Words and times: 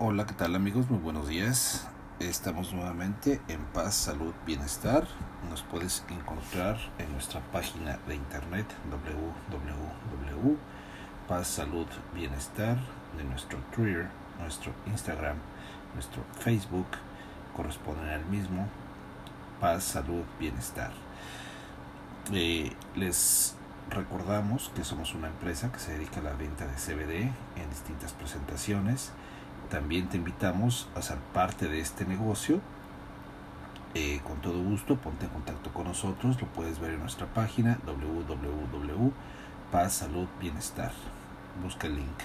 Hola, 0.00 0.26
¿qué 0.26 0.34
tal 0.34 0.56
amigos? 0.56 0.90
Muy 0.90 0.98
buenos 0.98 1.28
días. 1.28 1.86
Estamos 2.18 2.72
nuevamente 2.72 3.40
en 3.46 3.62
Paz, 3.66 3.94
Salud, 3.94 4.34
Bienestar. 4.44 5.06
Nos 5.48 5.62
puedes 5.62 6.04
encontrar 6.10 6.76
en 6.98 7.12
nuestra 7.12 7.40
página 7.52 8.00
de 8.08 8.16
internet 8.16 8.66
www.paz, 8.90 10.56
Salud, 11.46 11.86
Bienestar, 12.12 12.76
de 13.16 13.22
nuestro 13.22 13.60
Twitter, 13.72 14.08
nuestro 14.40 14.72
Instagram, 14.86 15.36
nuestro 15.94 16.24
Facebook, 16.40 16.88
corresponden 17.56 18.08
al 18.08 18.24
mismo 18.24 18.66
Paz, 19.60 19.84
Salud, 19.84 20.24
Bienestar. 20.40 20.90
Eh, 22.32 22.72
les 22.96 23.54
recordamos 23.90 24.72
que 24.74 24.82
somos 24.82 25.14
una 25.14 25.28
empresa 25.28 25.70
que 25.70 25.78
se 25.78 25.92
dedica 25.92 26.18
a 26.18 26.24
la 26.24 26.32
venta 26.32 26.66
de 26.66 26.74
CBD 26.74 27.30
en 27.54 27.70
distintas 27.70 28.12
presentaciones 28.12 29.12
también 29.70 30.08
te 30.08 30.16
invitamos 30.16 30.88
a 30.94 31.02
ser 31.02 31.18
parte 31.32 31.68
de 31.68 31.80
este 31.80 32.04
negocio. 32.04 32.60
Eh, 33.94 34.20
con 34.24 34.40
todo 34.40 34.60
gusto, 34.62 34.96
ponte 34.96 35.26
en 35.26 35.30
contacto 35.30 35.72
con 35.72 35.84
nosotros. 35.84 36.40
Lo 36.40 36.46
puedes 36.48 36.80
ver 36.80 36.92
en 36.92 37.00
nuestra 37.00 37.26
página 37.26 37.78
www.paz 37.86 39.12
Salud 39.92 40.26
Bienestar. 40.40 40.92
Busca 41.62 41.86
el 41.86 41.96
link. 41.96 42.18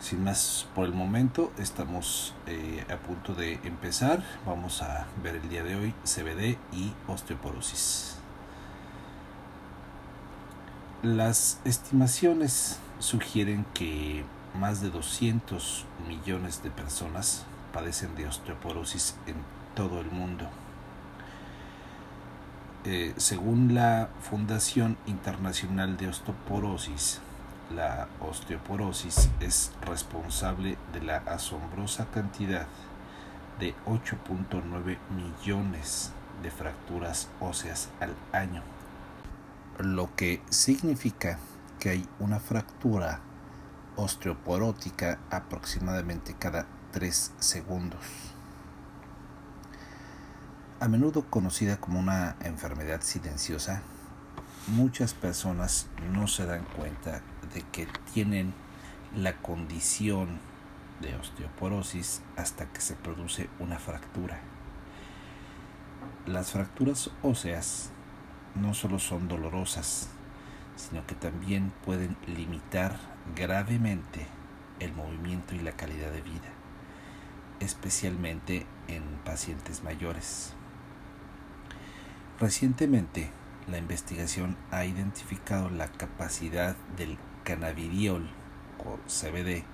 Sin 0.00 0.24
más 0.24 0.66
por 0.74 0.86
el 0.86 0.94
momento, 0.94 1.52
estamos 1.58 2.34
eh, 2.46 2.86
a 2.90 2.96
punto 2.96 3.34
de 3.34 3.60
empezar. 3.64 4.22
Vamos 4.46 4.80
a 4.80 5.06
ver 5.22 5.36
el 5.36 5.48
día 5.50 5.62
de 5.62 5.76
hoy 5.76 5.94
CBD 6.04 6.56
y 6.72 6.94
osteoporosis. 7.06 8.16
Las 11.02 11.60
estimaciones 11.64 12.78
sugieren 12.98 13.66
que 13.74 14.24
más 14.54 14.80
de 14.80 14.90
200 14.90 15.84
millones 16.08 16.62
de 16.62 16.70
personas 16.70 17.44
padecen 17.72 18.14
de 18.16 18.26
osteoporosis 18.26 19.16
en 19.26 19.36
todo 19.74 20.00
el 20.00 20.10
mundo. 20.10 20.48
Eh, 22.84 23.12
según 23.18 23.74
la 23.74 24.08
Fundación 24.22 24.96
Internacional 25.06 25.96
de 25.96 26.08
Osteoporosis, 26.08 27.20
la 27.74 28.08
osteoporosis 28.20 29.28
es 29.40 29.72
responsable 29.82 30.76
de 30.92 31.02
la 31.02 31.18
asombrosa 31.18 32.06
cantidad 32.06 32.66
de 33.60 33.74
8.9 33.86 34.96
millones 35.14 36.12
de 36.42 36.50
fracturas 36.50 37.28
óseas 37.38 37.90
al 38.00 38.14
año, 38.32 38.62
lo 39.78 40.14
que 40.16 40.42
significa 40.48 41.38
que 41.78 41.90
hay 41.90 42.08
una 42.18 42.40
fractura 42.40 43.20
osteoporótica 43.96 45.18
aproximadamente 45.30 46.34
cada 46.38 46.66
3 46.92 47.32
segundos. 47.38 48.00
A 50.80 50.88
menudo 50.88 51.26
conocida 51.28 51.76
como 51.78 51.98
una 51.98 52.36
enfermedad 52.40 53.02
silenciosa, 53.02 53.82
muchas 54.68 55.14
personas 55.14 55.88
no 56.12 56.26
se 56.26 56.46
dan 56.46 56.64
cuenta 56.76 57.20
de 57.52 57.62
que 57.72 57.86
tienen 58.12 58.54
la 59.14 59.36
condición 59.36 60.38
de 61.00 61.16
osteoporosis 61.16 62.22
hasta 62.36 62.66
que 62.66 62.80
se 62.80 62.94
produce 62.94 63.48
una 63.58 63.78
fractura. 63.78 64.40
Las 66.26 66.52
fracturas 66.52 67.10
óseas 67.22 67.90
no 68.54 68.74
solo 68.74 68.98
son 68.98 69.28
dolorosas, 69.28 70.08
sino 70.76 71.06
que 71.06 71.14
también 71.14 71.72
pueden 71.84 72.16
limitar 72.26 72.98
gravemente 73.34 74.26
el 74.80 74.92
movimiento 74.92 75.54
y 75.54 75.60
la 75.60 75.72
calidad 75.72 76.10
de 76.10 76.22
vida, 76.22 76.48
especialmente 77.60 78.66
en 78.88 79.02
pacientes 79.24 79.82
mayores. 79.82 80.54
Recientemente, 82.38 83.30
la 83.66 83.78
investigación 83.78 84.56
ha 84.70 84.84
identificado 84.84 85.68
la 85.70 85.88
capacidad 85.88 86.76
del 86.96 87.18
cannabidiol 87.44 88.30
o 88.78 88.98
CBD, 89.06 89.64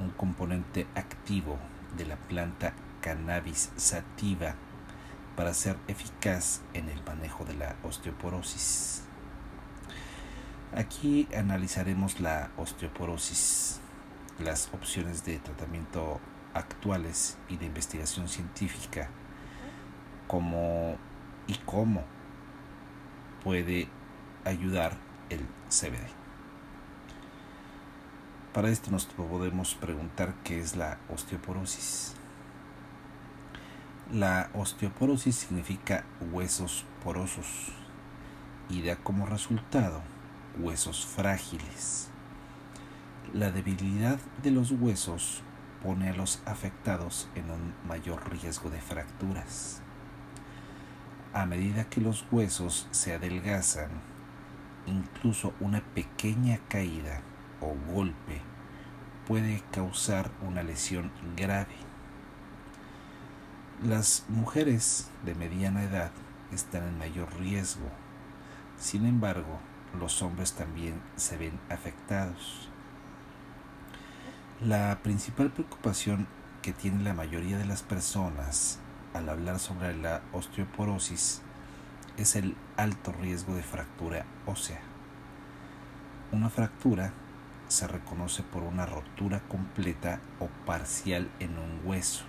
un 0.00 0.10
componente 0.10 0.86
activo 0.94 1.58
de 1.96 2.06
la 2.06 2.16
planta 2.16 2.72
cannabis 3.00 3.70
sativa, 3.76 4.54
para 5.36 5.52
ser 5.52 5.76
eficaz 5.86 6.62
en 6.72 6.88
el 6.88 7.04
manejo 7.04 7.44
de 7.44 7.54
la 7.54 7.76
osteoporosis. 7.82 9.05
Aquí 10.74 11.28
analizaremos 11.34 12.20
la 12.20 12.50
osteoporosis, 12.56 13.80
las 14.40 14.68
opciones 14.74 15.24
de 15.24 15.38
tratamiento 15.38 16.20
actuales 16.54 17.38
y 17.48 17.56
de 17.56 17.66
investigación 17.66 18.28
científica, 18.28 19.08
cómo 20.26 20.96
y 21.46 21.54
cómo 21.64 22.02
puede 23.44 23.88
ayudar 24.44 24.96
el 25.30 25.46
CBD. 25.70 26.10
Para 28.52 28.68
esto 28.68 28.90
nos 28.90 29.06
podemos 29.06 29.74
preguntar 29.76 30.34
qué 30.42 30.58
es 30.58 30.76
la 30.76 30.98
osteoporosis. 31.08 32.14
La 34.12 34.50
osteoporosis 34.52 35.36
significa 35.36 36.04
huesos 36.32 36.84
porosos 37.04 37.72
y 38.68 38.82
da 38.82 38.96
como 38.96 39.26
resultado 39.26 40.02
huesos 40.58 41.04
frágiles. 41.04 42.08
La 43.32 43.50
debilidad 43.50 44.18
de 44.42 44.50
los 44.50 44.70
huesos 44.72 45.42
pone 45.82 46.10
a 46.10 46.14
los 46.14 46.42
afectados 46.46 47.28
en 47.34 47.50
un 47.50 47.74
mayor 47.86 48.30
riesgo 48.30 48.70
de 48.70 48.80
fracturas. 48.80 49.82
A 51.32 51.44
medida 51.44 51.88
que 51.88 52.00
los 52.00 52.24
huesos 52.30 52.88
se 52.90 53.14
adelgazan, 53.14 53.90
incluso 54.86 55.52
una 55.60 55.80
pequeña 55.80 56.58
caída 56.68 57.20
o 57.60 57.74
golpe 57.92 58.40
puede 59.26 59.62
causar 59.72 60.30
una 60.46 60.62
lesión 60.62 61.10
grave. 61.36 61.74
Las 63.82 64.24
mujeres 64.28 65.10
de 65.24 65.34
mediana 65.34 65.84
edad 65.84 66.10
están 66.52 66.84
en 66.84 66.98
mayor 66.98 67.28
riesgo. 67.38 67.90
Sin 68.78 69.04
embargo, 69.04 69.58
los 69.96 70.22
hombres 70.22 70.52
también 70.52 71.00
se 71.16 71.36
ven 71.36 71.58
afectados. 71.68 72.68
La 74.60 75.00
principal 75.02 75.50
preocupación 75.50 76.26
que 76.62 76.72
tiene 76.72 77.02
la 77.02 77.14
mayoría 77.14 77.58
de 77.58 77.66
las 77.66 77.82
personas 77.82 78.78
al 79.14 79.28
hablar 79.28 79.58
sobre 79.58 79.96
la 79.96 80.22
osteoporosis 80.32 81.42
es 82.16 82.36
el 82.36 82.56
alto 82.76 83.12
riesgo 83.12 83.54
de 83.54 83.62
fractura 83.62 84.24
ósea. 84.46 84.80
Una 86.32 86.50
fractura 86.50 87.12
se 87.68 87.86
reconoce 87.86 88.42
por 88.42 88.62
una 88.62 88.86
rotura 88.86 89.40
completa 89.48 90.20
o 90.40 90.48
parcial 90.64 91.30
en 91.40 91.58
un 91.58 91.80
hueso. 91.84 92.24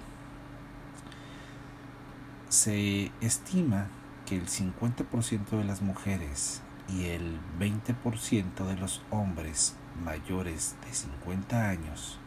Se 2.50 3.11
estima 3.22 3.88
que 4.25 4.35
el 4.35 4.47
50% 4.47 5.50
de 5.50 5.63
las 5.63 5.81
mujeres 5.81 6.61
y 6.90 7.06
el 7.06 7.40
20% 7.59 8.66
de 8.66 8.78
los 8.78 9.02
hombres 9.09 9.75
mayores 10.03 10.75
de 10.86 10.94
50 10.94 11.70
años 11.70 12.20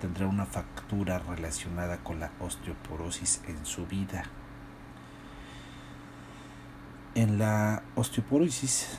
tendrá 0.00 0.26
una 0.26 0.46
factura 0.46 1.18
relacionada 1.18 1.98
con 1.98 2.20
la 2.20 2.30
osteoporosis 2.40 3.42
en 3.46 3.64
su 3.64 3.86
vida. 3.86 4.24
En 7.14 7.38
la 7.38 7.82
osteoporosis, 7.94 8.98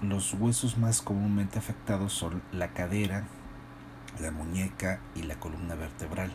los 0.00 0.32
huesos 0.34 0.78
más 0.78 1.02
comúnmente 1.02 1.58
afectados 1.58 2.12
son 2.12 2.40
la 2.52 2.68
cadera, 2.68 3.24
la 4.20 4.30
muñeca 4.30 5.00
y 5.16 5.22
la 5.22 5.40
columna 5.40 5.74
vertebral. 5.74 6.32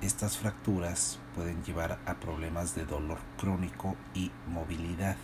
Estas 0.00 0.36
fracturas 0.38 1.20
pueden 1.36 1.62
llevar 1.62 2.00
a 2.06 2.14
problemas 2.14 2.74
de 2.74 2.84
dolor 2.84 3.18
crónico 3.38 3.94
y 4.14 4.32
movilidad. 4.48 5.16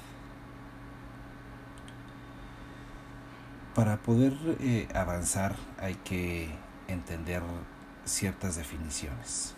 Para 3.78 3.96
poder 3.96 4.36
eh, 4.58 4.88
avanzar 4.92 5.54
hay 5.78 5.94
que 5.94 6.52
entender 6.88 7.44
ciertas 8.04 8.56
definiciones. 8.56 9.54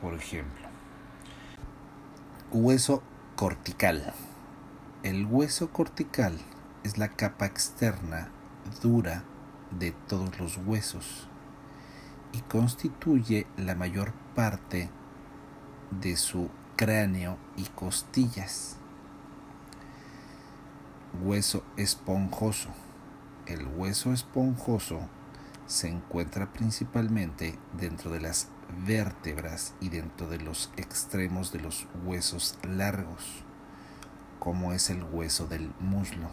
Por 0.00 0.14
ejemplo, 0.14 0.66
hueso 2.50 3.02
cortical. 3.36 4.14
El 5.02 5.26
hueso 5.26 5.70
cortical 5.74 6.38
es 6.84 6.96
la 6.96 7.08
capa 7.08 7.44
externa 7.44 8.30
dura 8.80 9.24
de 9.78 9.90
todos 9.90 10.40
los 10.40 10.56
huesos 10.64 11.28
y 12.32 12.40
constituye 12.40 13.46
la 13.58 13.74
mayor 13.74 14.14
parte 14.34 14.88
de 15.90 16.16
su 16.16 16.48
cráneo 16.76 17.36
y 17.58 17.64
costillas. 17.64 18.78
Hueso 21.22 21.62
esponjoso 21.76 22.70
el 23.48 23.66
hueso 23.66 24.12
esponjoso 24.12 25.00
se 25.66 25.88
encuentra 25.88 26.52
principalmente 26.52 27.58
dentro 27.72 28.10
de 28.10 28.20
las 28.20 28.48
vértebras 28.86 29.74
y 29.80 29.88
dentro 29.88 30.28
de 30.28 30.38
los 30.38 30.70
extremos 30.76 31.52
de 31.52 31.60
los 31.60 31.86
huesos 32.04 32.58
largos, 32.62 33.42
como 34.38 34.72
es 34.72 34.90
el 34.90 35.02
hueso 35.02 35.46
del 35.46 35.72
muslo. 35.80 36.28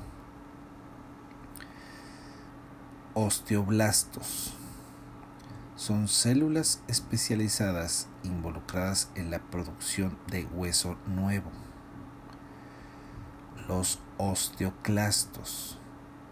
Osteoblastos 3.14 4.54
son 5.78 6.10
células 6.10 6.82
especializadas 6.90 8.08
involucradas 8.24 9.10
en 9.16 9.32
la 9.32 9.40
producción 9.40 10.18
de 10.28 10.46
hueso 10.46 10.98
nuevo. 11.08 11.52
Los 13.68 14.00
osteoclastos 14.18 15.80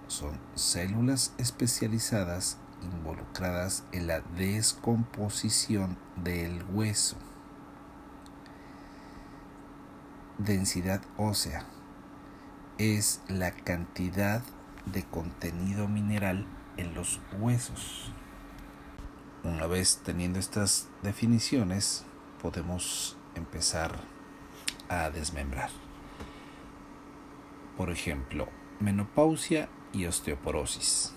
son 0.07 0.39
células 0.55 1.33
especializadas 1.38 2.57
involucradas 2.81 3.83
en 3.91 4.07
la 4.07 4.21
descomposición 4.21 5.97
del 6.17 6.63
hueso. 6.71 7.17
Densidad 10.38 11.01
ósea 11.17 11.65
es 12.77 13.21
la 13.27 13.51
cantidad 13.51 14.41
de 14.85 15.03
contenido 15.03 15.88
mineral 15.88 16.45
en 16.77 16.94
los 16.94 17.21
huesos. 17.39 18.11
Una 19.44 19.67
vez 19.67 20.01
teniendo 20.03 20.39
estas 20.39 20.89
definiciones, 21.01 22.05
podemos 22.41 23.17
empezar 23.35 24.00
a 24.89 25.09
desmembrar. 25.09 25.69
Por 27.77 27.89
ejemplo, 27.89 28.50
menopausia 28.79 29.69
y 29.93 30.05
osteoporosis. 30.07 31.13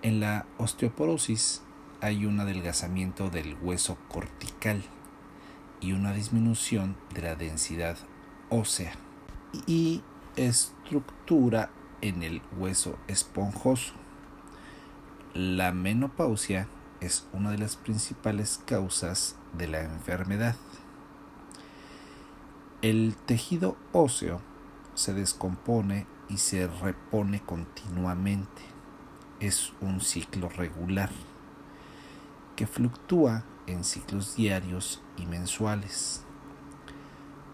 En 0.00 0.20
la 0.20 0.46
osteoporosis 0.56 1.62
hay 2.00 2.24
un 2.24 2.40
adelgazamiento 2.40 3.28
del 3.28 3.56
hueso 3.60 3.98
cortical 4.08 4.82
y 5.80 5.92
una 5.92 6.12
disminución 6.12 6.96
de 7.12 7.22
la 7.22 7.34
densidad 7.34 7.98
ósea 8.48 8.92
y 9.66 10.02
estructura 10.36 11.70
en 12.00 12.22
el 12.22 12.40
hueso 12.56 12.96
esponjoso. 13.08 13.92
La 15.34 15.72
menopausia 15.72 16.68
es 17.00 17.26
una 17.32 17.50
de 17.50 17.58
las 17.58 17.76
principales 17.76 18.60
causas 18.64 19.36
de 19.52 19.68
la 19.68 19.82
enfermedad. 19.82 20.56
El 22.82 23.16
tejido 23.26 23.76
óseo 23.92 24.40
se 24.94 25.14
descompone 25.14 26.06
y 26.28 26.38
se 26.38 26.66
repone 26.66 27.42
continuamente 27.42 28.78
es 29.40 29.72
un 29.80 30.00
ciclo 30.00 30.48
regular 30.48 31.10
que 32.56 32.66
fluctúa 32.66 33.44
en 33.66 33.84
ciclos 33.84 34.34
diarios 34.34 35.00
y 35.16 35.26
mensuales, 35.26 36.22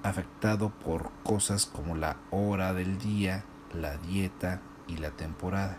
afectado 0.03 0.71
por 0.71 1.11
cosas 1.23 1.67
como 1.67 1.94
la 1.94 2.17
hora 2.31 2.73
del 2.73 2.99
día, 2.99 3.44
la 3.75 3.99
dieta 3.99 4.62
y 4.88 4.97
la 4.97 5.11
temporada. 5.11 5.76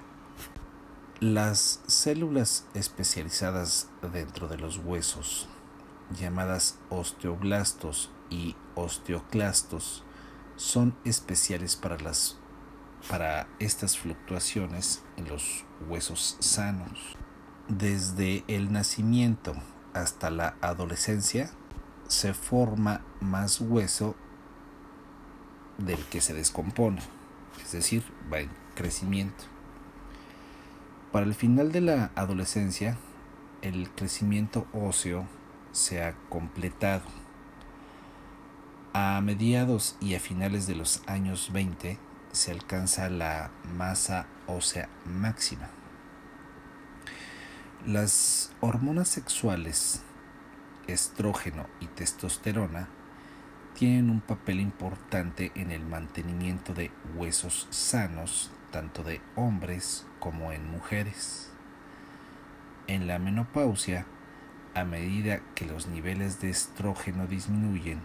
Las 1.19 1.81
células 1.87 2.67
especializadas 2.75 3.89
dentro 4.13 4.47
de 4.47 4.57
los 4.57 4.77
huesos, 4.77 5.47
llamadas 6.11 6.77
osteoblastos 6.89 8.11
y 8.29 8.55
osteoclastos, 8.75 10.03
son 10.55 10.95
especiales 11.03 11.75
para 11.75 11.97
las 11.97 12.37
para 13.09 13.47
estas 13.59 13.97
fluctuaciones 13.97 15.03
en 15.17 15.27
los 15.27 15.63
huesos 15.87 16.37
sanos. 16.39 17.15
Desde 17.67 18.43
el 18.47 18.71
nacimiento 18.71 19.53
hasta 19.93 20.29
la 20.29 20.55
adolescencia 20.61 21.49
se 22.07 22.33
forma 22.33 23.01
más 23.21 23.61
hueso 23.61 24.15
del 25.77 25.99
que 26.05 26.21
se 26.21 26.33
descompone, 26.33 27.01
es 27.63 27.71
decir, 27.71 28.03
va 28.31 28.39
en 28.39 28.49
crecimiento. 28.75 29.45
Para 31.11 31.25
el 31.25 31.33
final 31.33 31.71
de 31.71 31.81
la 31.81 32.11
adolescencia, 32.15 32.97
el 33.61 33.89
crecimiento 33.89 34.67
óseo 34.73 35.25
se 35.71 36.03
ha 36.03 36.15
completado. 36.29 37.03
A 38.93 39.19
mediados 39.21 39.97
y 39.99 40.15
a 40.15 40.19
finales 40.19 40.67
de 40.67 40.75
los 40.75 41.01
años 41.07 41.51
20 41.51 41.97
se 42.35 42.51
alcanza 42.51 43.09
la 43.09 43.49
masa 43.77 44.27
ósea 44.45 44.89
máxima. 45.05 45.69
Las 47.87 48.51
hormonas 48.59 49.07
sexuales, 49.07 50.01
estrógeno 50.87 51.65
y 51.79 51.87
testosterona, 51.87 52.89
tienen 53.73 54.09
un 54.09 54.19
papel 54.19 54.59
importante 54.59 55.51
en 55.55 55.71
el 55.71 55.85
mantenimiento 55.85 56.73
de 56.73 56.91
huesos 57.15 57.67
sanos, 57.69 58.51
tanto 58.69 59.03
de 59.03 59.21
hombres 59.35 60.05
como 60.19 60.51
en 60.51 60.69
mujeres. 60.69 61.51
En 62.87 63.07
la 63.07 63.17
menopausia, 63.17 64.05
a 64.73 64.83
medida 64.83 65.39
que 65.55 65.65
los 65.65 65.87
niveles 65.87 66.41
de 66.41 66.49
estrógeno 66.49 67.27
disminuyen, 67.27 68.01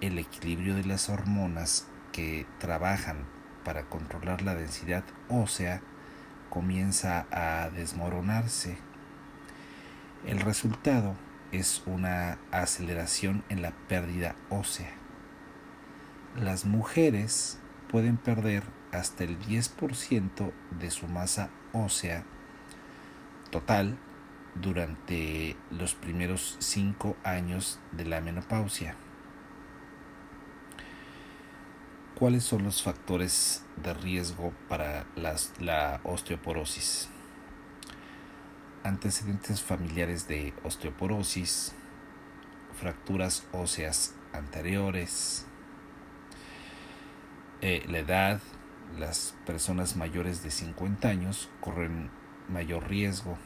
el 0.00 0.18
equilibrio 0.18 0.74
de 0.74 0.84
las 0.84 1.10
hormonas 1.10 1.86
que 2.12 2.46
trabajan 2.58 3.26
para 3.64 3.84
controlar 3.84 4.42
la 4.42 4.54
densidad 4.54 5.04
ósea 5.28 5.80
comienza 6.50 7.26
a 7.30 7.70
desmoronarse. 7.70 8.76
El 10.26 10.40
resultado 10.40 11.16
es 11.50 11.82
una 11.86 12.38
aceleración 12.50 13.44
en 13.48 13.62
la 13.62 13.72
pérdida 13.88 14.36
ósea. 14.50 14.90
Las 16.36 16.64
mujeres 16.64 17.58
pueden 17.90 18.16
perder 18.16 18.62
hasta 18.90 19.24
el 19.24 19.38
10% 19.38 20.52
de 20.78 20.90
su 20.90 21.06
masa 21.08 21.50
ósea 21.72 22.24
total 23.50 23.96
durante 24.54 25.56
los 25.70 25.94
primeros 25.94 26.56
5 26.60 27.16
años 27.24 27.80
de 27.92 28.04
la 28.04 28.20
menopausia. 28.20 28.96
¿Cuáles 32.22 32.44
son 32.44 32.62
los 32.62 32.84
factores 32.84 33.64
de 33.82 33.94
riesgo 33.94 34.52
para 34.68 35.06
la 35.16 36.00
osteoporosis? 36.04 37.08
Antecedentes 38.84 39.60
familiares 39.60 40.28
de 40.28 40.54
osteoporosis, 40.62 41.72
fracturas 42.80 43.44
óseas 43.50 44.14
anteriores, 44.32 45.46
eh, 47.60 47.84
la 47.88 47.98
edad, 47.98 48.40
las 48.96 49.34
personas 49.44 49.96
mayores 49.96 50.44
de 50.44 50.52
50 50.52 51.08
años 51.08 51.50
corren 51.60 52.08
mayor 52.48 52.88
riesgo, 52.88 53.36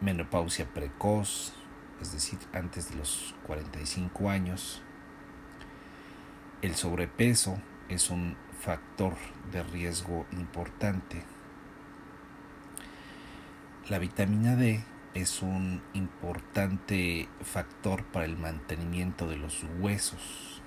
menopausia 0.00 0.72
precoz, 0.72 1.54
es 2.00 2.12
decir, 2.12 2.38
antes 2.52 2.90
de 2.90 2.98
los 2.98 3.34
45 3.48 4.30
años, 4.30 4.81
el 6.62 6.76
sobrepeso 6.76 7.60
es 7.88 8.08
un 8.10 8.36
factor 8.60 9.14
de 9.50 9.64
riesgo 9.64 10.26
importante. 10.30 11.24
La 13.88 13.98
vitamina 13.98 14.54
D 14.54 14.84
es 15.14 15.42
un 15.42 15.82
importante 15.92 17.28
factor 17.42 18.04
para 18.04 18.26
el 18.26 18.38
mantenimiento 18.38 19.28
de 19.28 19.36
los 19.36 19.64
huesos. 19.80 20.62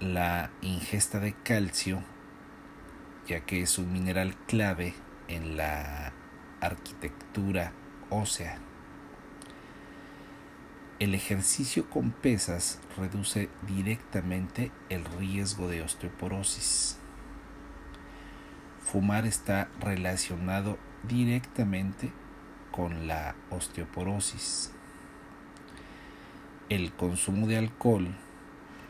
La 0.00 0.50
ingesta 0.62 1.20
de 1.20 1.32
calcio, 1.32 2.02
ya 3.28 3.46
que 3.46 3.62
es 3.62 3.78
un 3.78 3.92
mineral 3.92 4.36
clave 4.46 4.94
en 5.28 5.56
la 5.56 6.12
arquitectura 6.60 7.72
ósea. 8.10 8.65
El 10.98 11.14
ejercicio 11.14 11.90
con 11.90 12.10
pesas 12.10 12.80
reduce 12.96 13.50
directamente 13.66 14.72
el 14.88 15.04
riesgo 15.04 15.68
de 15.68 15.82
osteoporosis. 15.82 16.96
Fumar 18.80 19.26
está 19.26 19.68
relacionado 19.78 20.78
directamente 21.02 22.12
con 22.70 23.06
la 23.08 23.36
osteoporosis. 23.50 24.72
El 26.70 26.94
consumo 26.94 27.46
de 27.46 27.58
alcohol 27.58 28.16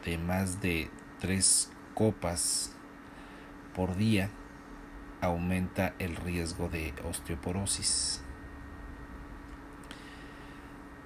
de 0.05 0.17
más 0.17 0.61
de 0.61 0.89
tres 1.19 1.73
copas 1.95 2.71
por 3.75 3.97
día 3.97 4.31
aumenta 5.21 5.97
el 5.99 6.15
riesgo 6.15 6.69
de 6.69 6.95
osteoporosis 7.05 8.23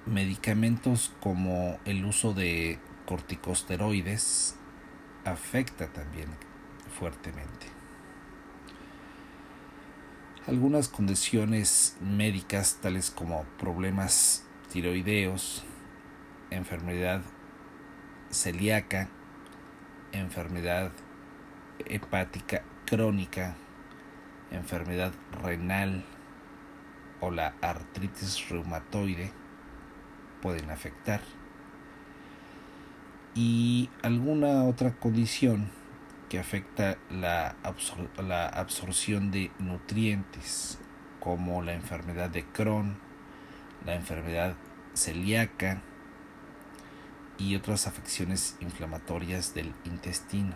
medicamentos 0.05 1.13
como 1.19 1.79
el 1.85 2.05
uso 2.05 2.33
de 2.33 2.79
corticosteroides 3.05 4.55
afecta 5.25 5.87
también 5.87 6.29
fuertemente. 6.97 7.67
Algunas 10.47 10.87
condiciones 10.87 11.97
médicas 12.01 12.79
tales 12.81 13.11
como 13.11 13.43
problemas 13.59 14.43
tiroideos, 14.71 15.63
enfermedad 16.49 17.21
celíaca, 18.31 19.09
enfermedad 20.11 20.91
hepática 21.85 22.63
crónica, 22.85 23.55
enfermedad 24.49 25.13
renal 25.43 26.03
o 27.19 27.29
la 27.29 27.53
artritis 27.61 28.49
reumatoide 28.49 29.40
pueden 30.41 30.69
afectar. 30.69 31.21
Y 33.33 33.89
alguna 34.01 34.65
otra 34.65 34.91
condición 34.91 35.69
que 36.31 36.39
afecta 36.39 36.97
la, 37.09 37.55
absorción 38.53 39.31
de 39.31 39.51
nutrientes, 39.59 40.79
como 41.19 41.61
la 41.61 41.73
enfermedad 41.73 42.29
de 42.29 42.45
Crohn, 42.45 42.97
la 43.85 43.95
enfermedad 43.95 44.55
celíaca 44.93 45.81
y 47.37 47.55
otras 47.55 47.87
afecciones 47.87 48.57
inflamatorias 48.59 49.53
del 49.53 49.73
intestino. 49.85 50.55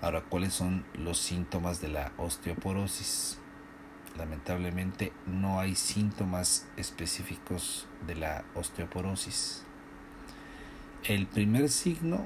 Ahora, 0.00 0.22
¿cuáles 0.22 0.52
son 0.52 0.84
los 0.94 1.18
síntomas 1.18 1.80
de 1.80 1.88
la 1.88 2.12
osteoporosis? 2.16 3.38
Lamentablemente 4.16 5.12
no 5.26 5.60
hay 5.60 5.74
síntomas 5.74 6.66
específicos 6.76 7.86
de 8.06 8.14
la 8.14 8.44
osteoporosis. 8.54 9.62
El 11.04 11.26
primer 11.26 11.68
signo 11.68 12.24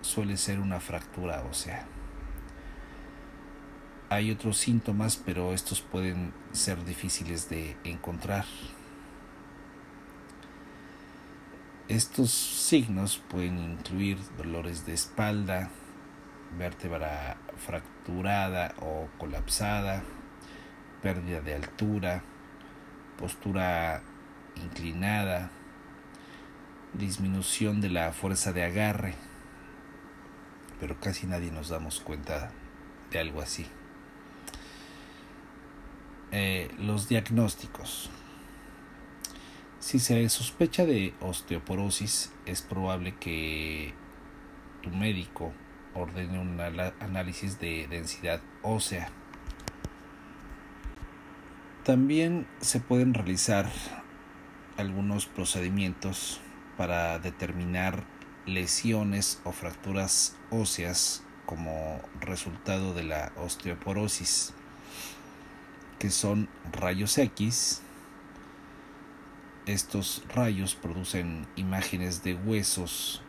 suele 0.00 0.36
ser 0.36 0.60
una 0.60 0.80
fractura 0.80 1.42
ósea. 1.44 1.86
Hay 4.10 4.30
otros 4.30 4.56
síntomas, 4.56 5.16
pero 5.16 5.52
estos 5.52 5.82
pueden 5.82 6.32
ser 6.52 6.84
difíciles 6.84 7.50
de 7.50 7.76
encontrar. 7.84 8.46
Estos 11.88 12.30
signos 12.30 13.18
pueden 13.28 13.58
incluir 13.58 14.18
dolores 14.36 14.86
de 14.86 14.94
espalda, 14.94 15.70
vértebra 16.56 17.36
fracturada 17.56 18.74
o 18.80 19.08
colapsada, 19.18 20.02
pérdida 21.02 21.40
de 21.40 21.54
altura, 21.54 22.22
postura 23.18 24.02
inclinada, 24.56 25.50
disminución 26.94 27.80
de 27.80 27.90
la 27.90 28.12
fuerza 28.12 28.52
de 28.52 28.64
agarre, 28.64 29.14
pero 30.80 30.98
casi 31.00 31.26
nadie 31.26 31.50
nos 31.50 31.68
damos 31.68 32.00
cuenta 32.00 32.50
de 33.10 33.18
algo 33.18 33.40
así. 33.40 33.66
Eh, 36.30 36.70
los 36.78 37.08
diagnósticos. 37.08 38.10
Si 39.80 39.98
se 39.98 40.28
sospecha 40.28 40.84
de 40.84 41.14
osteoporosis, 41.20 42.32
es 42.44 42.62
probable 42.62 43.14
que 43.16 43.94
tu 44.82 44.90
médico 44.90 45.52
ordene 45.94 46.38
un 46.38 46.60
análisis 47.00 47.58
de 47.58 47.86
densidad 47.88 48.40
ósea. 48.62 49.10
También 51.88 52.46
se 52.60 52.80
pueden 52.80 53.14
realizar 53.14 53.66
algunos 54.76 55.24
procedimientos 55.24 56.38
para 56.76 57.18
determinar 57.18 58.04
lesiones 58.44 59.40
o 59.44 59.52
fracturas 59.52 60.36
óseas 60.50 61.24
como 61.46 62.02
resultado 62.20 62.92
de 62.92 63.04
la 63.04 63.32
osteoporosis, 63.36 64.52
que 65.98 66.10
son 66.10 66.50
rayos 66.72 67.16
X. 67.16 67.80
Estos 69.64 70.22
rayos 70.28 70.74
producen 70.74 71.46
imágenes 71.56 72.22
de 72.22 72.34
huesos 72.34 73.22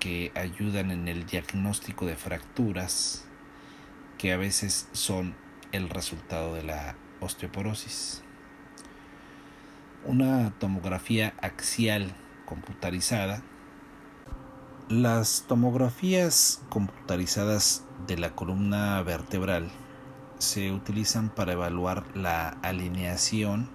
que 0.00 0.32
ayudan 0.34 0.90
en 0.90 1.08
el 1.08 1.24
diagnóstico 1.24 2.04
de 2.04 2.16
fracturas 2.16 3.24
que 4.18 4.34
a 4.34 4.36
veces 4.36 4.86
son 4.92 5.34
el 5.72 5.88
resultado 5.88 6.54
de 6.54 6.62
la 6.62 6.96
osteoporosis. 7.24 8.22
Una 10.04 10.52
tomografía 10.58 11.34
axial 11.40 12.14
computarizada. 12.44 13.42
Las 14.88 15.44
tomografías 15.48 16.62
computarizadas 16.68 17.84
de 18.06 18.18
la 18.18 18.34
columna 18.34 19.02
vertebral 19.02 19.70
se 20.38 20.72
utilizan 20.72 21.30
para 21.30 21.52
evaluar 21.52 22.04
la 22.14 22.50
alineación 22.62 23.70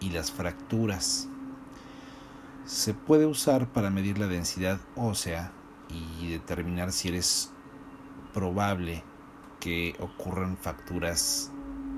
y 0.00 0.10
las 0.10 0.30
fracturas. 0.30 1.28
Se 2.66 2.92
puede 2.92 3.26
usar 3.26 3.66
para 3.72 3.90
medir 3.90 4.18
la 4.18 4.26
densidad 4.26 4.78
ósea 4.94 5.52
y 5.88 6.28
determinar 6.30 6.92
si 6.92 7.08
eres 7.08 7.50
probable 8.34 9.02
que 9.58 9.94
ocurran 10.00 10.56
fracturas 10.56 11.50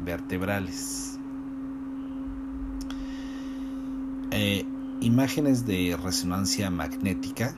vertebrales. 0.03 1.19
Eh, 4.31 4.65
imágenes 5.01 5.67
de 5.67 5.97
resonancia 6.03 6.71
magnética. 6.71 7.55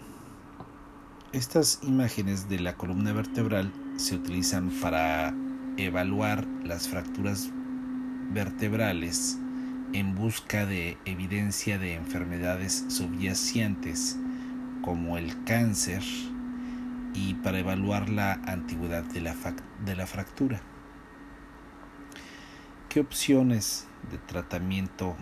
Estas 1.33 1.81
imágenes 1.83 2.49
de 2.49 2.61
la 2.61 2.77
columna 2.77 3.13
vertebral 3.13 3.73
se 3.97 4.17
utilizan 4.17 4.71
para 4.83 5.35
evaluar 5.77 6.47
las 6.65 6.89
fracturas 6.89 7.51
vertebrales 8.33 9.39
en 9.93 10.15
busca 10.15 10.67
de 10.67 10.99
evidencia 11.05 11.79
de 11.79 11.95
enfermedades 11.95 12.85
subyacentes 12.89 14.19
como 14.83 15.17
el 15.19 15.43
cáncer 15.45 16.03
y 17.15 17.35
para 17.35 17.59
evaluar 17.59 18.09
la 18.09 18.35
antigüedad 18.45 19.05
de 19.05 19.21
la, 19.21 19.35
de 19.85 19.97
la 19.97 20.07
fractura. 20.07 20.61
¿Qué 22.97 23.01
opciones 23.01 23.87
de 24.11 24.17
tratamiento 24.17 25.19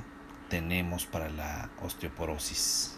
tenemos 0.49 1.07
para 1.07 1.29
la 1.29 1.71
osteoporosis? 1.83 2.97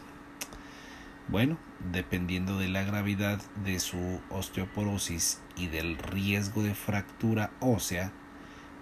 Bueno, 1.28 1.56
dependiendo 1.90 2.59
de 2.59 2.68
la 2.68 2.83
gravedad 2.83 3.40
de 3.64 3.80
su 3.80 4.21
osteoporosis 4.28 5.40
y 5.56 5.68
del 5.68 5.97
riesgo 5.97 6.62
de 6.62 6.75
fractura 6.75 7.52
ósea, 7.61 8.12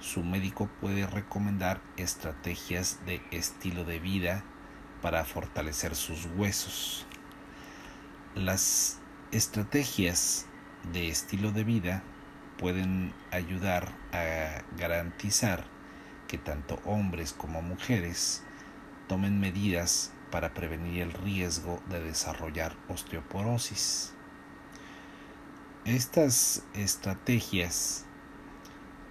su 0.00 0.24
médico 0.24 0.68
puede 0.80 1.06
recomendar 1.06 1.80
estrategias 1.96 2.98
de 3.06 3.22
estilo 3.30 3.84
de 3.84 4.00
vida 4.00 4.42
para 5.00 5.24
fortalecer 5.24 5.94
sus 5.94 6.26
huesos. 6.36 7.06
Las 8.34 8.98
estrategias 9.30 10.46
de 10.92 11.08
estilo 11.08 11.52
de 11.52 11.62
vida 11.62 12.02
pueden 12.58 13.12
ayudar 13.30 13.92
a 14.12 14.64
garantizar 14.76 15.72
que 16.34 16.38
tanto 16.38 16.80
hombres 16.84 17.32
como 17.32 17.62
mujeres 17.62 18.42
tomen 19.06 19.38
medidas 19.38 20.10
para 20.32 20.52
prevenir 20.52 21.02
el 21.02 21.12
riesgo 21.12 21.80
de 21.88 22.00
desarrollar 22.00 22.74
osteoporosis. 22.88 24.12
Estas 25.84 26.64
estrategias 26.74 28.04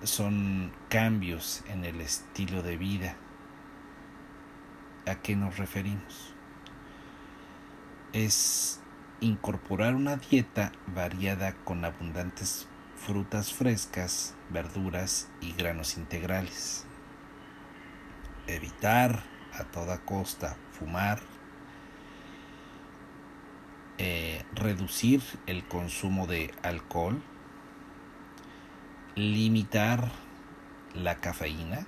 son 0.04 0.74
cambios 0.90 1.64
en 1.70 1.86
el 1.86 2.02
estilo 2.02 2.62
de 2.62 2.76
vida. 2.76 3.16
¿A 5.08 5.16
qué 5.16 5.38
nos 5.38 5.58
referimos? 5.58 6.34
Es 8.12 8.82
incorporar 9.22 9.96
una 9.96 10.18
dieta 10.18 10.74
variada 10.88 11.54
con 11.64 11.86
abundantes 11.86 12.68
frutas 12.98 13.54
frescas, 13.54 14.36
verduras 14.50 15.30
y 15.40 15.54
granos 15.54 15.96
integrales. 15.96 16.86
Evitar 18.48 19.24
a 19.54 19.64
toda 19.66 20.00
costa 20.00 20.58
fumar. 20.72 21.20
Eh, 23.98 24.44
reducir 24.54 25.22
el 25.46 25.68
consumo 25.68 26.28
de 26.28 26.54
alcohol. 26.64 27.22
Limitar 29.16 30.12
la 30.94 31.16
cafeína. 31.16 31.86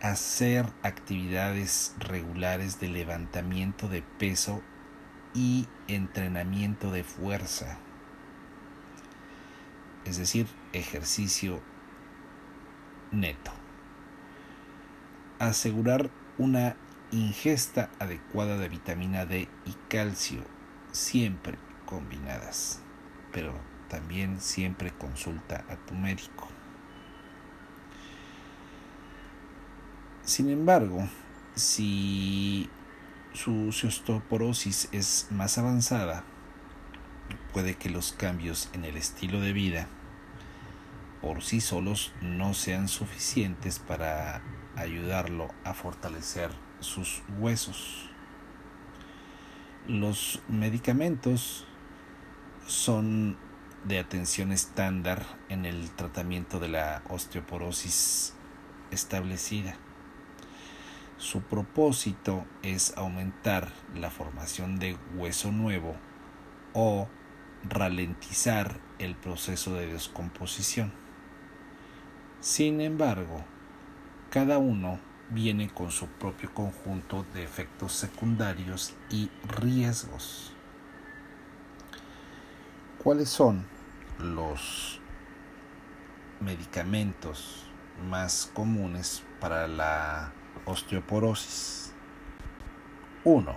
Hacer 0.00 0.66
actividades 0.82 1.94
regulares 1.98 2.78
de 2.80 2.88
levantamiento 2.88 3.88
de 3.88 4.02
peso 4.02 4.62
y 5.34 5.68
entrenamiento 5.86 6.90
de 6.90 7.04
fuerza, 7.04 7.78
es 10.04 10.16
decir, 10.18 10.46
ejercicio 10.72 11.60
neto. 13.10 13.52
Asegurar 15.38 16.10
una 16.36 16.76
ingesta 17.10 17.90
adecuada 17.98 18.58
de 18.58 18.68
vitamina 18.68 19.24
D 19.24 19.48
y 19.64 19.72
calcio, 19.88 20.42
siempre 20.92 21.56
combinadas, 21.86 22.80
pero 23.32 23.54
también 23.88 24.40
siempre 24.40 24.92
consulta 24.92 25.64
a 25.68 25.76
tu 25.76 25.94
médico. 25.94 26.48
Sin 30.22 30.50
embargo, 30.50 31.08
si 31.54 32.68
su 33.32 33.68
osteoporosis 33.68 34.88
es 34.92 35.28
más 35.30 35.56
avanzada, 35.56 36.24
puede 37.52 37.76
que 37.76 37.88
los 37.88 38.12
cambios 38.12 38.68
en 38.74 38.84
el 38.84 38.96
estilo 38.96 39.40
de 39.40 39.52
vida 39.52 39.88
por 41.22 41.42
sí 41.42 41.60
solos 41.60 42.12
no 42.20 42.54
sean 42.54 42.88
suficientes 42.88 43.78
para 43.78 44.42
ayudarlo 44.78 45.48
a 45.64 45.74
fortalecer 45.74 46.50
sus 46.80 47.22
huesos. 47.38 48.08
Los 49.86 50.42
medicamentos 50.48 51.66
son 52.66 53.38
de 53.84 53.98
atención 53.98 54.52
estándar 54.52 55.24
en 55.48 55.64
el 55.64 55.90
tratamiento 55.90 56.60
de 56.60 56.68
la 56.68 57.02
osteoporosis 57.08 58.34
establecida. 58.90 59.76
Su 61.16 61.42
propósito 61.42 62.44
es 62.62 62.96
aumentar 62.96 63.72
la 63.94 64.10
formación 64.10 64.78
de 64.78 64.96
hueso 65.16 65.50
nuevo 65.50 65.96
o 66.74 67.08
ralentizar 67.68 68.78
el 68.98 69.16
proceso 69.16 69.74
de 69.74 69.92
descomposición. 69.92 70.92
Sin 72.40 72.80
embargo, 72.80 73.44
cada 74.30 74.58
uno 74.58 74.98
viene 75.30 75.68
con 75.68 75.90
su 75.90 76.06
propio 76.06 76.52
conjunto 76.54 77.24
de 77.34 77.44
efectos 77.44 77.92
secundarios 77.92 78.94
y 79.10 79.30
riesgos. 79.46 80.52
¿Cuáles 83.02 83.28
son 83.28 83.64
los 84.18 85.00
medicamentos 86.40 87.64
más 88.08 88.50
comunes 88.54 89.22
para 89.40 89.66
la 89.66 90.32
osteoporosis. 90.64 91.92
1. 93.24 93.56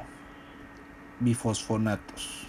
Bifosfonatos. 1.19 2.47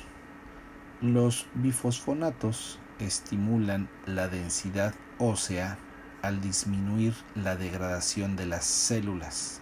Los 1.01 1.47
bifosfonatos 1.55 2.79
estimulan 2.99 3.89
la 4.07 4.29
densidad 4.29 4.95
ósea 5.19 5.79
al 6.23 6.41
disminuir 6.41 7.15
la 7.35 7.57
degradación 7.57 8.37
de 8.37 8.47
las 8.47 8.65
células. 8.65 9.61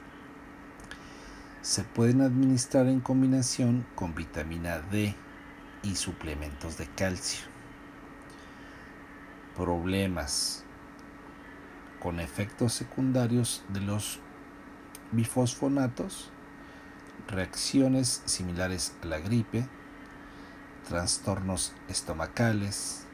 Se 1.63 1.85
pueden 1.85 2.21
administrar 2.21 2.87
en 2.87 3.01
combinación 3.01 3.87
con 3.95 4.15
vitamina 4.15 4.79
D 4.79 5.15
y 5.83 5.97
suplementos 5.97 6.79
de 6.79 6.87
calcio. 6.87 7.47
Problemas 9.57 10.65
con 12.01 12.21
efectos 12.21 12.73
secundarios 12.73 13.63
de 13.69 13.81
los 13.81 14.21
bifosfonatos, 15.13 16.31
reacciones 17.29 18.23
similares 18.25 18.95
a 19.03 19.07
la 19.07 19.19
gripe, 19.19 19.67
trastornos 20.89 21.75
estomacales, 21.89 23.05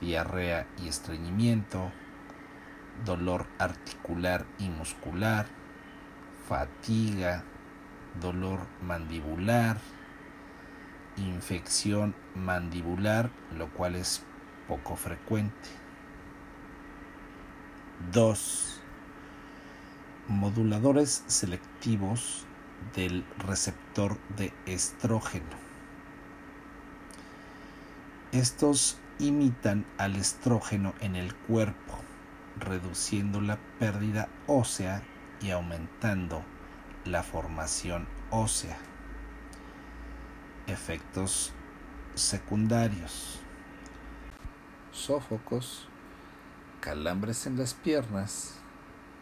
diarrea 0.00 0.66
y 0.82 0.88
estreñimiento, 0.88 1.92
dolor 3.04 3.46
articular 3.58 4.44
y 4.58 4.68
muscular, 4.68 5.46
fatiga, 6.48 7.44
dolor 8.20 8.60
mandibular, 8.82 9.78
infección 11.16 12.14
mandibular, 12.34 13.30
lo 13.56 13.68
cual 13.68 13.96
es 13.96 14.22
poco 14.66 14.96
frecuente. 14.96 15.68
2 18.12 18.80
moduladores 20.28 21.24
selectivos 21.26 22.44
del 22.94 23.24
receptor 23.38 24.18
de 24.36 24.52
estrógeno. 24.66 25.56
Estos 28.30 28.98
imitan 29.18 29.84
al 29.96 30.16
estrógeno 30.16 30.94
en 31.00 31.16
el 31.16 31.34
cuerpo, 31.34 31.87
reduciendo 32.60 33.40
la 33.40 33.58
pérdida 33.78 34.28
ósea 34.46 35.02
y 35.40 35.50
aumentando 35.50 36.44
la 37.04 37.22
formación 37.22 38.06
ósea. 38.30 38.76
Efectos 40.66 41.52
secundarios. 42.14 43.40
Sófocos, 44.92 45.88
calambres 46.80 47.46
en 47.46 47.56
las 47.56 47.74
piernas, 47.74 48.54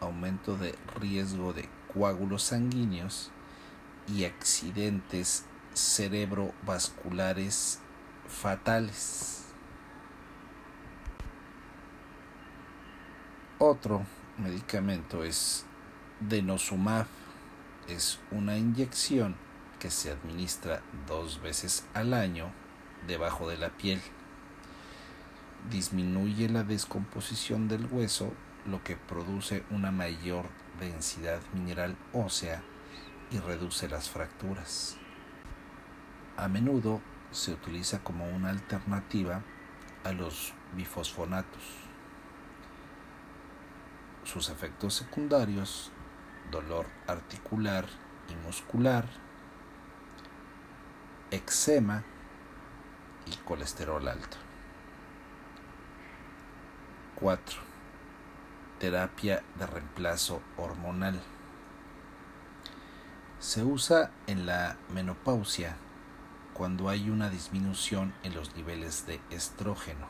aumento 0.01 0.57
de 0.57 0.75
riesgo 0.99 1.53
de 1.53 1.69
coágulos 1.93 2.43
sanguíneos 2.43 3.31
y 4.09 4.25
accidentes 4.25 5.45
cerebrovasculares 5.75 7.81
fatales. 8.29 9.46
Otro 13.59 14.05
medicamento 14.37 15.25
es 15.25 15.65
denosumab. 16.21 17.07
Es 17.89 18.21
una 18.31 18.59
inyección 18.59 19.35
que 19.79 19.91
se 19.91 20.11
administra 20.11 20.83
dos 21.07 21.41
veces 21.41 21.87
al 21.95 22.13
año 22.13 22.51
debajo 23.07 23.49
de 23.49 23.57
la 23.57 23.71
piel. 23.71 24.03
Disminuye 25.71 26.51
la 26.51 26.65
descomposición 26.65 27.67
del 27.67 27.87
hueso 27.87 28.31
lo 28.67 28.85
que 28.85 28.97
produce 28.97 29.65
una 29.71 29.91
mayor 29.91 30.45
densidad 30.79 31.41
mineral 31.55 31.97
ósea 32.13 32.63
y 33.31 33.39
reduce 33.39 33.89
las 33.89 34.11
fracturas. 34.11 34.99
A 36.37 36.49
menudo 36.49 37.01
se 37.31 37.55
utiliza 37.55 38.05
como 38.05 38.29
una 38.29 38.51
alternativa 38.51 39.41
a 40.05 40.13
los 40.13 40.53
bifosfonatos. 40.75 41.86
Sus 44.27 44.51
efectos 44.51 44.93
secundarios, 44.93 45.91
dolor 46.51 46.87
articular 47.07 47.87
y 48.29 48.35
muscular, 48.47 49.07
eczema 51.31 52.05
y 53.25 53.35
colesterol 53.47 54.07
alto. 54.07 54.37
4 57.15 57.67
terapia 58.79 59.43
de 59.59 59.67
reemplazo 59.67 60.43
hormonal. 60.57 61.21
Se 63.39 63.63
usa 63.63 64.11
en 64.27 64.47
la 64.47 64.77
menopausia 64.93 65.77
cuando 66.53 66.89
hay 66.89 67.11
una 67.11 67.31
disminución 67.31 68.15
en 68.23 68.35
los 68.35 68.55
niveles 68.55 69.07
de 69.07 69.21
estrógeno, 69.31 70.07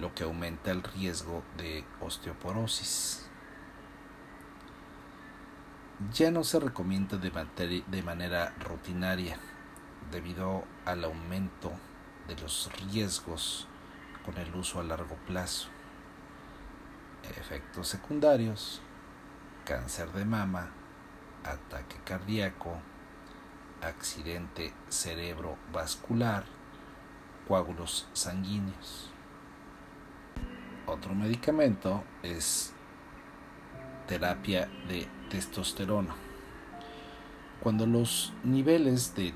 lo 0.00 0.14
que 0.14 0.24
aumenta 0.24 0.70
el 0.70 0.82
riesgo 0.82 1.42
de 1.56 1.84
osteoporosis. 2.00 3.28
Ya 6.12 6.30
no 6.30 6.44
se 6.44 6.58
recomienda 6.58 7.18
de, 7.18 8.02
manera 8.02 8.54
rutinaria 8.58 9.38
debido 10.10 10.64
al 10.86 11.04
aumento 11.04 11.72
de 12.26 12.36
los 12.36 12.70
riesgos 12.90 13.66
con 14.24 14.38
el 14.38 14.54
uso 14.54 14.80
a 14.80 14.84
largo 14.84 15.16
plazo 15.26 15.68
efectos 17.38 17.88
secundarios, 17.88 18.80
cáncer 19.64 20.10
de 20.12 20.24
mama, 20.24 20.70
ataque 21.44 21.96
cardíaco, 22.04 22.78
accidente 23.82 24.72
cerebrovascular, 24.88 26.44
coágulos 27.46 28.08
sanguíneos. 28.12 29.10
Otro 30.90 31.14
medicamento 31.14 32.02
es 32.20 32.72
terapia 34.08 34.68
de 34.88 35.06
testosterona. 35.30 36.16
Cuando 37.62 37.86
los 37.86 38.32
niveles 38.42 39.14
de 39.14 39.32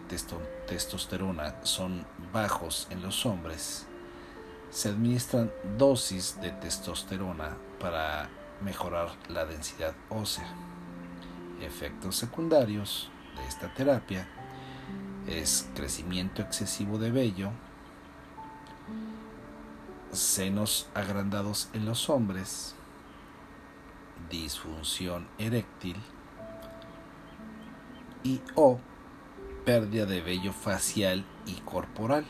testosterona 0.66 1.54
son 1.62 2.04
bajos 2.32 2.88
en 2.90 3.02
los 3.02 3.24
hombres, 3.24 3.86
se 4.70 4.88
administran 4.88 5.52
dosis 5.78 6.40
de 6.40 6.50
testosterona 6.50 7.56
para 7.78 8.28
mejorar 8.60 9.10
la 9.28 9.44
densidad 9.44 9.94
ósea. 10.08 10.52
Efectos 11.60 12.16
secundarios 12.16 13.12
de 13.36 13.46
esta 13.46 13.72
terapia 13.72 14.26
es 15.28 15.70
crecimiento 15.76 16.42
excesivo 16.42 16.98
de 16.98 17.12
vello, 17.12 17.52
senos 20.18 20.88
agrandados 20.94 21.68
en 21.72 21.84
los 21.84 22.08
hombres, 22.10 22.74
disfunción 24.30 25.28
eréctil 25.38 25.96
y 28.22 28.40
o 28.54 28.78
pérdida 29.64 30.06
de 30.06 30.20
vello 30.20 30.52
facial 30.52 31.24
y 31.46 31.54
corporal. 31.60 32.24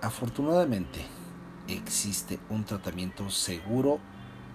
Afortunadamente, 0.00 1.06
existe 1.68 2.38
un 2.50 2.64
tratamiento 2.64 3.30
seguro 3.30 4.00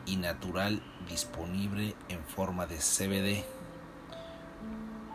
y 0.06 0.18
natural 0.18 0.82
disponible 1.08 1.96
en 2.10 2.24
forma 2.24 2.66
de 2.66 2.78
CBD. 2.78 3.46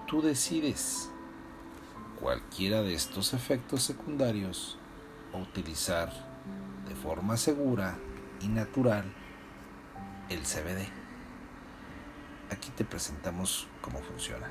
Tú 0.06 0.22
decides 0.22 1.11
cualquiera 2.20 2.82
de 2.82 2.94
estos 2.94 3.35
efectos 3.35 3.82
secundarios 3.82 4.78
utilizar 5.38 6.12
de 6.88 6.94
forma 6.94 7.36
segura 7.36 7.96
y 8.40 8.48
natural 8.48 9.04
el 10.28 10.40
CBD. 10.40 10.88
Aquí 12.50 12.70
te 12.76 12.84
presentamos 12.84 13.68
cómo 13.80 14.00
funciona. 14.00 14.48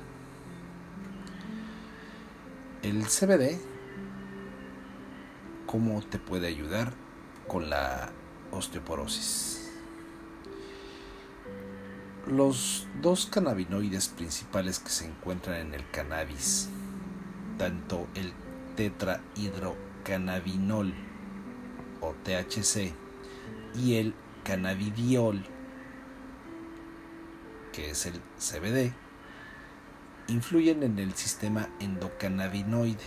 El 2.82 3.06
CBD, 3.06 3.60
¿cómo 5.66 6.02
te 6.02 6.18
puede 6.18 6.48
ayudar 6.48 6.92
con 7.46 7.70
la 7.70 8.10
osteoporosis? 8.50 9.70
Los 12.26 12.88
dos 13.00 13.26
cannabinoides 13.26 14.08
principales 14.08 14.78
que 14.78 14.90
se 14.90 15.06
encuentran 15.06 15.56
en 15.60 15.74
el 15.74 15.88
cannabis, 15.90 16.68
tanto 17.58 18.08
el 18.14 18.32
tetrahidrocannabinol 20.02 20.92
o 22.00 22.14
THC 22.24 22.92
y 23.74 23.96
el 23.96 24.14
cannabidiol, 24.44 25.42
que 27.72 27.90
es 27.90 28.06
el 28.06 28.20
CBD, 28.38 28.92
influyen 30.28 30.82
en 30.82 30.98
el 30.98 31.14
sistema 31.14 31.68
endocannabinoide, 31.80 33.04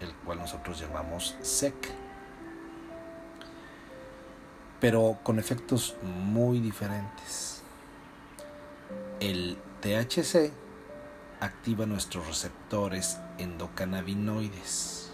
el 0.00 0.12
cual 0.24 0.38
nosotros 0.38 0.80
llamamos 0.80 1.36
SEC, 1.40 1.74
pero 4.80 5.18
con 5.22 5.38
efectos 5.38 5.96
muy 6.02 6.60
diferentes. 6.60 7.62
El 9.20 9.56
THC 9.80 10.52
activa 11.40 11.86
nuestros 11.86 12.26
receptores 12.26 13.18
endocannabinoides. 13.38 15.05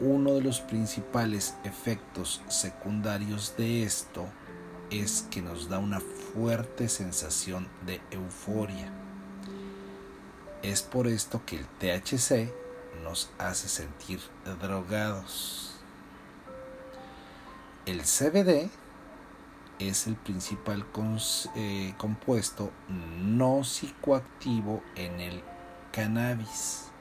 Uno 0.00 0.34
de 0.34 0.40
los 0.40 0.60
principales 0.60 1.54
efectos 1.64 2.42
secundarios 2.48 3.56
de 3.56 3.84
esto 3.84 4.26
es 4.90 5.26
que 5.30 5.40
nos 5.40 5.68
da 5.68 5.78
una 5.78 6.00
fuerte 6.00 6.88
sensación 6.88 7.68
de 7.86 8.00
euforia. 8.10 8.92
Es 10.62 10.82
por 10.82 11.06
esto 11.06 11.42
que 11.46 11.56
el 11.56 11.66
THC 11.66 12.52
nos 13.02 13.30
hace 13.38 13.68
sentir 13.68 14.20
drogados. 14.60 15.76
El 17.86 18.00
CBD 18.00 18.70
es 19.78 20.06
el 20.06 20.16
principal 20.16 20.86
eh, 21.54 21.94
compuesto 21.98 22.72
no 22.88 23.62
psicoactivo 23.62 24.82
en 24.96 25.20
el 25.20 25.42
cannabis. 25.92 26.93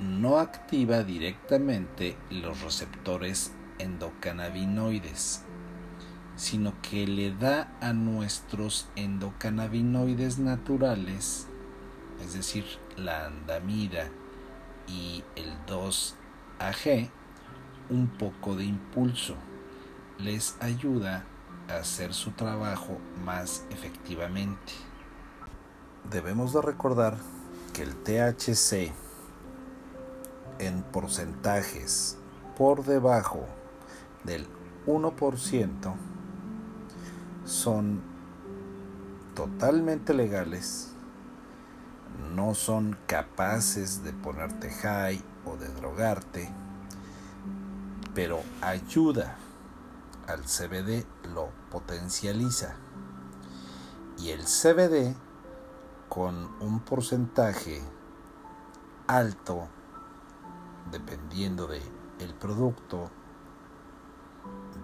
No 0.00 0.38
activa 0.38 1.04
directamente 1.04 2.16
los 2.30 2.62
receptores 2.62 3.52
endocannabinoides, 3.78 5.42
sino 6.36 6.72
que 6.80 7.06
le 7.06 7.34
da 7.34 7.76
a 7.82 7.92
nuestros 7.92 8.88
endocannabinoides 8.96 10.38
naturales, 10.38 11.48
es 12.24 12.32
decir, 12.32 12.64
la 12.96 13.26
andamida 13.26 14.08
y 14.88 15.22
el 15.36 15.52
2-AG, 15.66 17.10
un 17.90 18.08
poco 18.08 18.56
de 18.56 18.64
impulso 18.64 19.36
les 20.18 20.56
ayuda 20.60 21.26
a 21.68 21.76
hacer 21.76 22.14
su 22.14 22.30
trabajo 22.30 22.98
más 23.22 23.66
efectivamente. 23.68 24.72
Debemos 26.10 26.54
de 26.54 26.62
recordar 26.62 27.18
que 27.74 27.82
el 27.82 27.94
THC 27.96 28.92
en 30.60 30.82
porcentajes 30.82 32.16
por 32.56 32.84
debajo 32.84 33.46
del 34.24 34.46
1% 34.86 35.94
son 37.44 38.02
totalmente 39.34 40.12
legales, 40.14 40.92
no 42.34 42.54
son 42.54 42.96
capaces 43.06 44.04
de 44.04 44.12
ponerte 44.12 44.70
high 44.70 45.22
o 45.46 45.56
de 45.56 45.68
drogarte, 45.68 46.50
pero 48.14 48.40
ayuda 48.60 49.36
al 50.26 50.44
CBD 50.44 51.06
lo 51.34 51.48
potencializa. 51.70 52.76
Y 54.18 54.30
el 54.30 54.44
CBD 54.44 55.14
con 56.10 56.50
un 56.60 56.80
porcentaje 56.80 57.80
alto, 59.06 59.68
dependiendo 60.90 61.66
de 61.66 61.80
el 62.18 62.34
producto, 62.34 63.10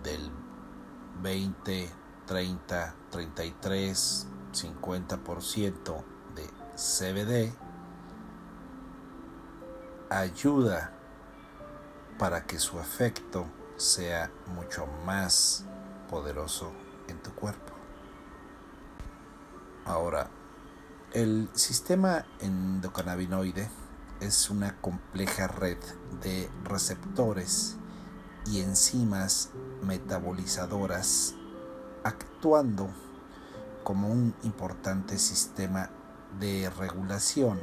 del 0.03 0.31
20, 1.23 1.91
30, 2.27 2.95
33, 3.11 4.27
50% 4.53 6.05
de 6.35 6.51
CBD, 6.77 7.55
ayuda 10.11 10.93
para 12.19 12.47
que 12.47 12.59
su 12.59 12.79
efecto 12.81 13.47
sea 13.77 14.31
mucho 14.55 14.87
más 15.05 15.65
poderoso 16.09 16.73
en 17.09 17.19
tu 17.21 17.33
cuerpo. 17.33 17.73
Ahora, 19.85 20.31
el 21.13 21.49
sistema 21.55 22.25
endocannabinoide 22.41 23.69
es 24.21 24.51
una 24.51 24.81
compleja 24.81 25.47
red 25.47 25.79
de 26.23 26.51
receptores 26.65 27.77
y 28.47 28.61
enzimas 28.61 29.51
metabolizadoras 29.83 31.35
actuando 32.05 32.89
como 33.85 34.09
un 34.09 34.35
importante 34.43 35.19
sistema 35.19 35.91
de 36.41 36.71
regulación 36.71 37.59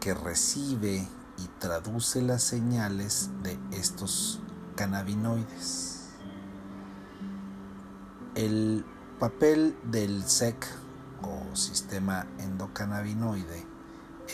que 0.00 0.14
recibe 0.14 1.06
y 1.38 1.46
traduce 1.58 2.22
las 2.22 2.42
señales 2.42 3.30
de 3.42 3.58
estos 3.70 4.40
cannabinoides. 4.76 6.10
El 8.34 8.84
papel 9.20 9.76
del 9.84 10.24
SEC 10.24 10.66
o 11.22 11.54
sistema 11.54 12.26
endocannabinoide 12.38 13.71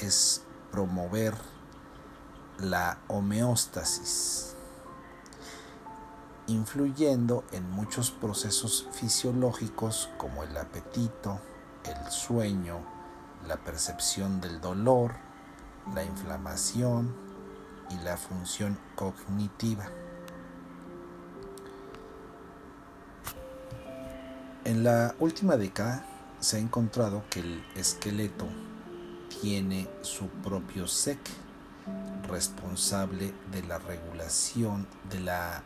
es 0.03 0.43
promover 0.71 1.35
la 2.59 2.99
homeostasis, 3.09 4.55
influyendo 6.47 7.45
en 7.53 7.71
muchos 7.71 8.11
procesos 8.11 8.89
fisiológicos 8.93 10.11
como 10.19 10.43
el 10.43 10.57
apetito, 10.57 11.41
el 11.85 12.11
sueño, 12.11 12.81
la 13.47 13.57
percepción 13.57 14.41
del 14.41 14.61
dolor, 14.61 15.15
la 15.95 16.05
inflamación 16.05 17.15
y 17.91 17.97
la 18.05 18.17
función 18.17 18.79
cognitiva. 18.95 19.87
En 24.65 24.85
la 24.85 25.15
última 25.19 25.57
década 25.57 26.05
se 26.41 26.57
ha 26.57 26.61
encontrado 26.61 27.25
que 27.31 27.41
el 27.41 27.65
esqueleto 27.75 28.47
tiene 29.29 29.89
su 30.03 30.29
propio 30.29 30.87
SEC, 30.87 31.19
responsable 32.29 33.33
de 33.51 33.63
la 33.63 33.79
regulación 33.79 34.87
de 35.11 35.21
la 35.21 35.63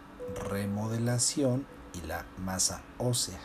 remodelación 0.49 1.67
y 1.95 2.07
la 2.07 2.25
masa 2.39 2.83
ósea. 2.99 3.41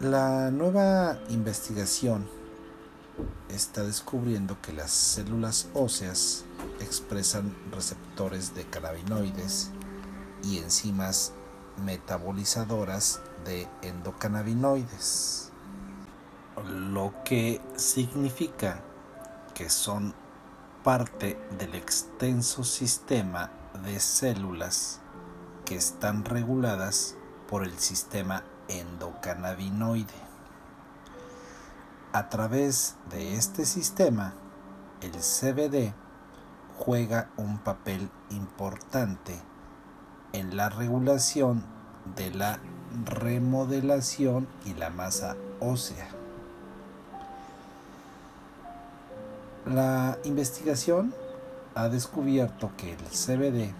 La 0.00 0.50
nueva 0.50 1.18
investigación 1.30 2.28
está 3.48 3.82
descubriendo 3.82 4.60
que 4.60 4.74
las 4.74 4.90
células 4.90 5.68
óseas 5.72 6.44
expresan 6.80 7.56
receptores 7.72 8.54
de 8.54 8.64
cannabinoides 8.64 9.70
y 10.44 10.58
enzimas 10.58 11.32
metabolizadoras 11.82 13.20
de 13.44 13.66
endocannabinoides, 13.82 15.50
lo 16.64 17.12
que 17.24 17.60
significa 17.76 18.80
que 19.54 19.68
son 19.68 20.14
parte 20.82 21.38
del 21.58 21.74
extenso 21.74 22.64
sistema 22.64 23.50
de 23.84 24.00
células 24.00 25.00
que 25.64 25.76
están 25.76 26.24
reguladas 26.24 27.16
por 27.48 27.64
el 27.64 27.78
sistema 27.78 28.44
endocannabinoide. 28.68 30.14
A 32.12 32.28
través 32.28 32.96
de 33.10 33.34
este 33.34 33.66
sistema, 33.66 34.34
el 35.02 35.12
CBD 35.12 35.92
juega 36.78 37.30
un 37.36 37.58
papel 37.58 38.10
importante 38.30 39.40
en 40.32 40.56
la 40.56 40.68
regulación 40.68 41.64
de 42.14 42.30
la 42.32 42.60
remodelación 43.04 44.48
y 44.64 44.74
la 44.74 44.90
masa 44.90 45.36
ósea. 45.60 46.15
La 49.66 50.16
investigación 50.22 51.12
ha 51.74 51.88
descubierto 51.88 52.70
que 52.76 52.92
el 52.92 52.98
CBD 52.98 53.74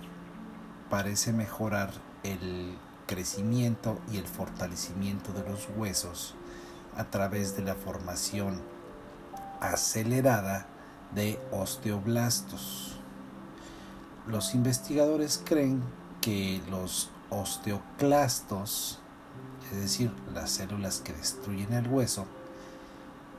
parece 0.90 1.32
mejorar 1.32 1.92
el 2.24 2.76
crecimiento 3.06 3.96
y 4.10 4.16
el 4.16 4.26
fortalecimiento 4.26 5.32
de 5.32 5.48
los 5.48 5.68
huesos 5.76 6.34
a 6.96 7.04
través 7.04 7.56
de 7.56 7.62
la 7.62 7.76
formación 7.76 8.60
acelerada 9.60 10.66
de 11.14 11.38
osteoblastos. 11.52 12.98
Los 14.26 14.56
investigadores 14.56 15.40
creen 15.44 15.84
que 16.20 16.60
los 16.68 17.10
osteoclastos, 17.30 18.98
es 19.70 19.78
decir, 19.78 20.12
las 20.34 20.50
células 20.50 20.98
que 20.98 21.12
destruyen 21.12 21.74
el 21.74 21.86
hueso, 21.86 22.26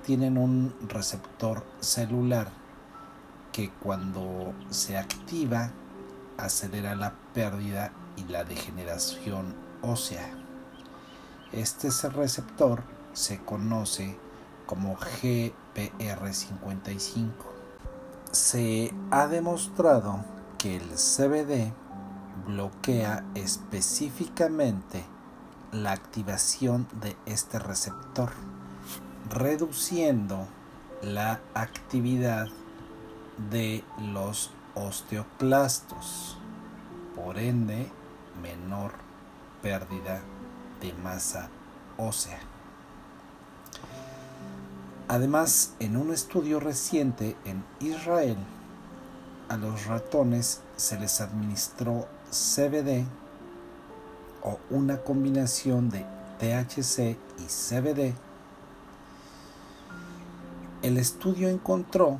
tienen 0.07 0.37
un 0.37 0.73
receptor 0.87 1.63
celular 1.81 2.47
que 3.51 3.69
cuando 3.69 4.53
se 4.69 4.97
activa 4.97 5.73
acelera 6.37 6.95
la 6.95 7.13
pérdida 7.33 7.91
y 8.15 8.23
la 8.23 8.45
degeneración 8.45 9.53
ósea. 9.81 10.29
Este 11.51 11.89
receptor 12.07 12.83
se 13.11 13.43
conoce 13.43 14.17
como 14.65 14.95
GPR55. 14.95 17.33
Se 18.31 18.93
ha 19.11 19.27
demostrado 19.27 20.23
que 20.57 20.77
el 20.77 20.89
CBD 20.91 21.73
bloquea 22.45 23.25
específicamente 23.35 25.03
la 25.73 25.91
activación 25.91 26.87
de 27.01 27.17
este 27.25 27.59
receptor, 27.59 28.31
reduciendo 29.29 30.47
la 31.01 31.39
actividad 31.53 32.47
de 33.49 33.83
los 34.13 34.51
osteoclastos, 34.75 36.37
por 37.15 37.37
ende 37.37 37.89
menor 38.41 38.91
pérdida 39.61 40.21
de 40.81 40.93
masa 40.93 41.49
ósea. 41.97 42.39
Además, 45.07 45.73
en 45.79 45.95
un 45.97 46.13
estudio 46.13 46.59
reciente 46.59 47.35
en 47.45 47.63
Israel, 47.79 48.37
a 49.49 49.55
los 49.55 49.85
ratones 49.85 50.61
se 50.75 50.99
les 50.99 51.21
administró 51.21 52.07
CBD 52.29 53.05
o 54.43 54.59
una 54.69 54.97
combinación 54.97 55.89
de 55.89 56.05
THC 56.39 57.17
y 57.39 57.45
CBD. 57.47 58.26
El 60.87 60.95
estudio 60.95 61.49
encontró 61.49 62.17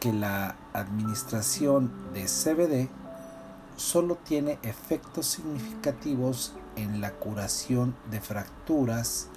que 0.00 0.12
la 0.12 0.56
administración 0.72 1.92
de 2.12 2.24
CBD 2.24 2.90
solo 3.76 4.16
tiene 4.16 4.58
efectos 4.64 5.26
significativos 5.26 6.52
en 6.74 7.00
la 7.00 7.12
curación 7.12 7.94
de 8.10 8.20
fracturas 8.20 9.28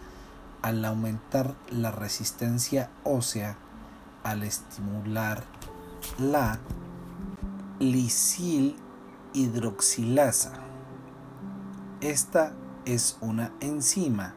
al 0.63 0.84
aumentar 0.84 1.54
la 1.69 1.91
resistencia 1.91 2.89
ósea 3.04 3.56
al 4.23 4.41
estimular 4.41 5.43
la 6.17 6.58
lisil 7.78 8.78
hidroxilasa. 9.34 10.54
Esta 12.01 12.54
es 12.86 13.19
una 13.21 13.51
enzima 13.60 14.34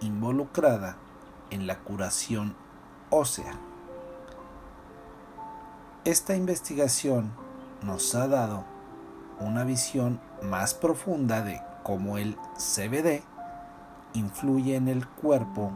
involucrada 0.00 0.96
en 1.50 1.68
la 1.68 1.78
curación 1.78 2.56
ósea. 3.12 3.52
Esta 6.04 6.34
investigación 6.34 7.30
nos 7.82 8.14
ha 8.14 8.26
dado 8.26 8.64
una 9.38 9.64
visión 9.64 10.18
más 10.42 10.74
profunda 10.74 11.42
de 11.42 11.60
cómo 11.82 12.16
el 12.16 12.36
CBD 12.56 13.22
influye 14.14 14.76
en 14.76 14.88
el 14.88 15.06
cuerpo 15.06 15.70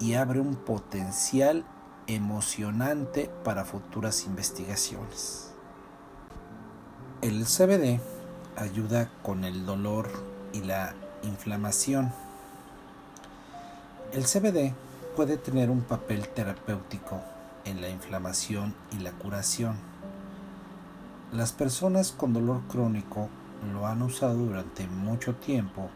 y 0.00 0.14
abre 0.14 0.40
un 0.40 0.56
potencial 0.56 1.64
emocionante 2.08 3.30
para 3.44 3.64
futuras 3.64 4.26
investigaciones. 4.26 5.52
El 7.22 7.44
CBD 7.46 8.00
ayuda 8.56 9.10
con 9.22 9.44
el 9.44 9.64
dolor 9.64 10.10
y 10.52 10.60
la 10.60 10.92
inflamación. 11.22 12.12
El 14.12 14.24
CBD 14.24 14.74
puede 15.14 15.36
tener 15.36 15.70
un 15.70 15.82
papel 15.82 16.28
terapéutico 16.28 17.20
en 17.64 17.80
la 17.80 17.88
inflamación 17.88 18.74
y 18.92 18.98
la 18.98 19.12
curación. 19.12 19.76
Las 21.32 21.52
personas 21.52 22.12
con 22.12 22.32
dolor 22.32 22.62
crónico 22.68 23.28
lo 23.72 23.86
han 23.86 24.02
usado 24.02 24.34
durante 24.34 24.86
mucho 24.86 25.34
tiempo 25.36 25.88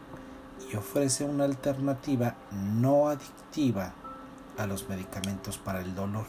y 0.71 0.75
ofrece 0.75 1.25
una 1.25 1.45
alternativa 1.45 2.35
no 2.51 3.09
adictiva 3.09 3.93
a 4.57 4.65
los 4.65 4.87
medicamentos 4.89 5.57
para 5.57 5.81
el 5.81 5.95
dolor. 5.95 6.25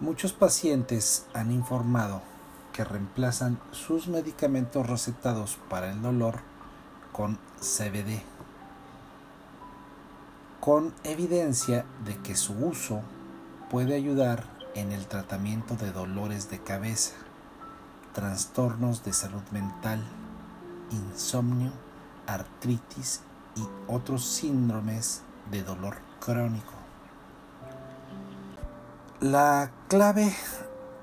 Muchos 0.00 0.32
pacientes 0.32 1.26
han 1.32 1.50
informado 1.50 2.20
que 2.72 2.84
reemplazan 2.84 3.58
sus 3.72 4.08
medicamentos 4.08 4.86
recetados 4.86 5.58
para 5.70 5.90
el 5.90 6.02
dolor 6.02 6.40
con 7.12 7.38
CBD, 7.60 8.22
con 10.66 10.92
evidencia 11.04 11.86
de 12.04 12.16
que 12.22 12.34
su 12.34 12.52
uso 12.52 13.00
puede 13.70 13.94
ayudar 13.94 14.42
en 14.74 14.90
el 14.90 15.06
tratamiento 15.06 15.76
de 15.76 15.92
dolores 15.92 16.50
de 16.50 16.58
cabeza, 16.58 17.14
trastornos 18.12 19.04
de 19.04 19.12
salud 19.12 19.44
mental, 19.52 20.02
insomnio 20.90 21.70
artritis 22.26 23.20
y 23.54 23.62
otros 23.86 24.24
síndromes 24.26 25.22
de 25.52 25.62
dolor 25.62 25.98
crónico. 26.18 26.72
La 29.20 29.70
clave 29.86 30.34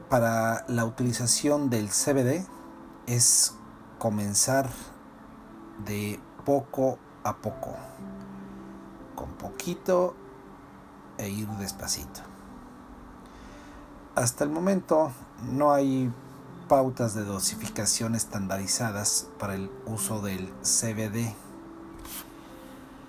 para 0.10 0.65
la 0.67 0.84
utilización 0.84 1.69
del 1.69 1.88
CBD 1.88 2.45
es 3.08 3.56
comenzar 3.97 4.69
de 5.86 6.19
poco 6.43 6.99
a 7.23 7.38
poco, 7.38 7.78
poquito 9.43 10.15
e 11.17 11.29
ir 11.29 11.47
despacito. 11.60 12.21
Hasta 14.15 14.45
el 14.45 14.49
momento 14.49 15.12
no 15.51 15.73
hay 15.73 16.12
pautas 16.69 17.13
de 17.13 17.25
dosificación 17.25 18.15
estandarizadas 18.15 19.27
para 19.38 19.56
el 19.56 19.69
uso 19.86 20.21
del 20.21 20.47
CBD. 20.62 21.36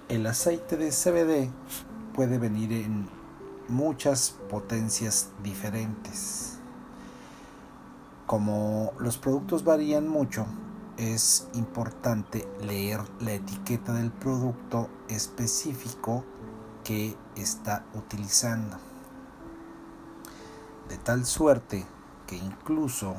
El 0.09 0.27
aceite 0.27 0.77
de 0.77 0.91
CBD 0.91 1.51
puede 2.15 2.39
venir 2.39 2.73
en 2.73 3.09
muchas 3.69 4.35
potencias 4.51 5.31
diferentes. 5.43 6.59
Como 8.27 8.93
los 8.99 9.19
productos 9.19 9.63
varían 9.63 10.09
mucho, 10.09 10.47
es 10.97 11.49
importante 11.55 12.49
leer 12.61 13.01
la 13.21 13.33
etiqueta 13.33 13.93
del 13.93 14.11
producto 14.11 14.89
específico 15.09 16.25
que 16.85 17.17
está 17.37 17.85
utilizando. 17.95 18.77
De 20.89 20.99
tal 20.99 21.25
suerte 21.25 21.85
que 22.27 22.37
incluso 22.37 23.17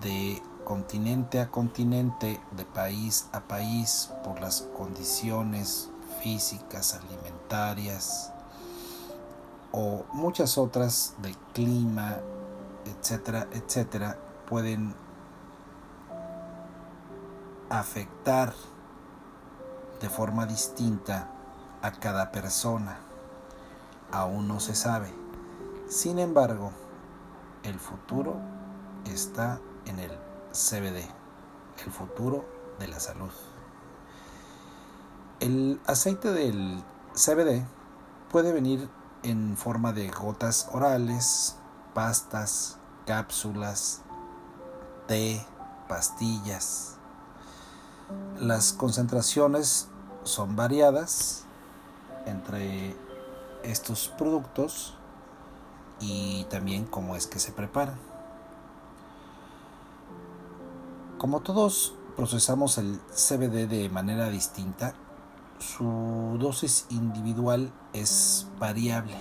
de 0.00 0.42
continente 0.64 1.40
a 1.40 1.50
continente, 1.50 2.40
de 2.56 2.64
país 2.64 3.28
a 3.32 3.40
país, 3.40 4.10
por 4.24 4.40
las 4.40 4.62
condiciones 4.76 5.90
físicas, 6.22 6.94
alimentarias 6.94 8.32
o 9.72 10.04
muchas 10.12 10.56
otras 10.56 11.14
de 11.18 11.34
clima, 11.52 12.16
etcétera, 12.86 13.48
etcétera, 13.52 14.16
pueden 14.48 14.94
afectar 17.78 18.54
de 20.00 20.08
forma 20.08 20.46
distinta 20.46 21.28
a 21.82 21.92
cada 21.92 22.30
persona. 22.30 22.98
Aún 24.12 24.48
no 24.48 24.60
se 24.60 24.74
sabe. 24.74 25.12
Sin 25.88 26.18
embargo, 26.18 26.72
el 27.62 27.78
futuro 27.78 28.36
está 29.06 29.60
en 29.86 29.98
el 29.98 30.10
CBD, 30.52 31.08
el 31.84 31.92
futuro 31.92 32.44
de 32.78 32.88
la 32.88 33.00
salud. 33.00 33.32
El 35.40 35.80
aceite 35.86 36.32
del 36.32 36.82
CBD 37.14 37.64
puede 38.30 38.52
venir 38.52 38.88
en 39.22 39.56
forma 39.56 39.92
de 39.92 40.08
gotas 40.10 40.68
orales, 40.72 41.56
pastas, 41.92 42.78
cápsulas, 43.06 44.02
té, 45.06 45.44
pastillas. 45.88 46.93
Las 48.38 48.72
concentraciones 48.72 49.88
son 50.24 50.56
variadas 50.56 51.44
entre 52.26 52.96
estos 53.62 54.08
productos 54.08 54.94
y 56.00 56.44
también 56.50 56.84
cómo 56.84 57.16
es 57.16 57.26
que 57.26 57.38
se 57.38 57.52
preparan. 57.52 57.98
Como 61.18 61.40
todos 61.40 61.94
procesamos 62.16 62.76
el 62.78 63.00
CBD 63.14 63.66
de 63.68 63.88
manera 63.88 64.28
distinta, 64.28 64.94
su 65.58 66.36
dosis 66.38 66.86
individual 66.90 67.72
es 67.92 68.48
variable. 68.58 69.16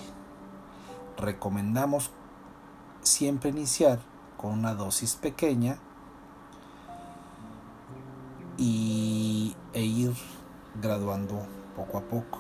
Recomendamos 1.18 2.12
siempre 3.02 3.52
iniciar 3.52 4.00
con 4.38 4.52
una 4.52 4.74
dosis 4.74 5.16
pequeña 5.16 5.78
poco 11.76 11.98
a 11.98 12.02
poco. 12.02 12.40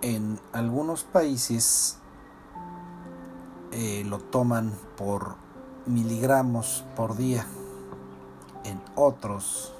En 0.00 0.38
algunos 0.52 1.04
países 1.04 1.98
eh, 3.72 4.04
lo 4.06 4.18
toman 4.18 4.72
por 4.96 5.36
miligramos 5.86 6.84
por 6.96 7.16
día, 7.16 7.46
en 8.64 8.80
otros 8.94 9.72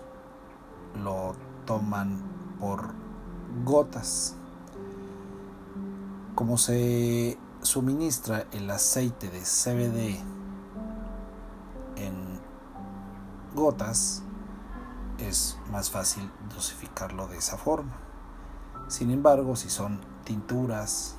lo 1.03 1.35
toman 1.67 2.21
por 2.59 2.93
gotas. 3.65 4.35
Como 6.35 6.57
se 6.57 7.39
suministra 7.63 8.47
el 8.53 8.71
aceite 8.71 9.29
de 9.29 9.41
CBD 9.41 10.21
en 11.97 12.41
gotas, 13.55 14.23
es 15.19 15.59
más 15.71 15.91
fácil 15.91 16.31
dosificarlo 16.55 17.27
de 17.27 17.39
esa 17.39 17.59
forma. 17.59 17.93
Sin 18.89 19.11
embargo, 19.11 19.57
si 19.57 19.69
son 19.69 20.01
tinturas, 20.25 21.17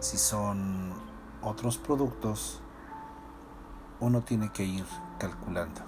si 0.00 0.16
son 0.16 0.94
otros 1.42 1.76
productos, 1.78 2.60
uno 4.00 4.22
tiene 4.22 4.50
que 4.52 4.64
ir 4.64 4.86
calculando. 5.18 5.82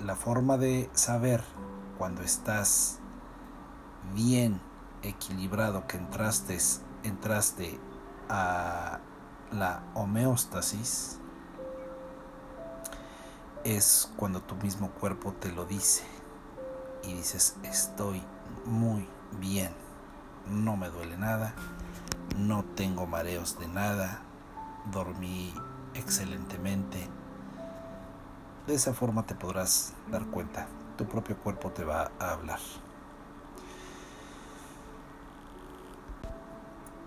La 0.00 0.16
forma 0.16 0.56
de 0.56 0.90
saber 0.92 1.44
cuando 1.98 2.22
estás 2.22 2.98
bien 4.14 4.60
equilibrado, 5.02 5.86
que 5.86 5.96
entraste, 5.98 6.58
entraste 7.02 7.78
a 8.28 9.00
la 9.52 9.82
homeostasis, 9.94 11.19
es 13.64 14.10
cuando 14.16 14.40
tu 14.40 14.54
mismo 14.56 14.90
cuerpo 14.90 15.34
te 15.38 15.52
lo 15.52 15.64
dice 15.64 16.04
y 17.02 17.14
dices 17.14 17.56
estoy 17.62 18.22
muy 18.66 19.06
bien, 19.38 19.72
no 20.48 20.76
me 20.76 20.88
duele 20.88 21.16
nada, 21.16 21.54
no 22.36 22.64
tengo 22.74 23.06
mareos 23.06 23.58
de 23.58 23.68
nada, 23.68 24.20
dormí 24.92 25.52
excelentemente. 25.94 27.08
De 28.66 28.74
esa 28.74 28.94
forma 28.94 29.26
te 29.26 29.34
podrás 29.34 29.94
dar 30.10 30.24
cuenta, 30.26 30.66
tu 30.96 31.06
propio 31.06 31.36
cuerpo 31.38 31.70
te 31.70 31.84
va 31.84 32.10
a 32.18 32.32
hablar. 32.32 32.60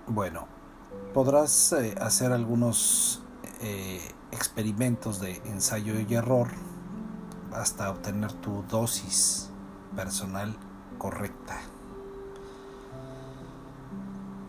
Bueno, 0.07 0.47
podrás 1.13 1.73
eh, 1.73 1.95
hacer 2.01 2.31
algunos 2.33 3.23
eh, 3.61 4.01
experimentos 4.33 5.19
de 5.19 5.37
ensayo 5.45 5.93
y 5.99 6.13
error 6.13 6.49
hasta 7.53 7.89
obtener 7.89 8.33
tu 8.33 8.63
dosis 8.69 9.49
personal 9.95 10.55
correcta. 10.97 11.61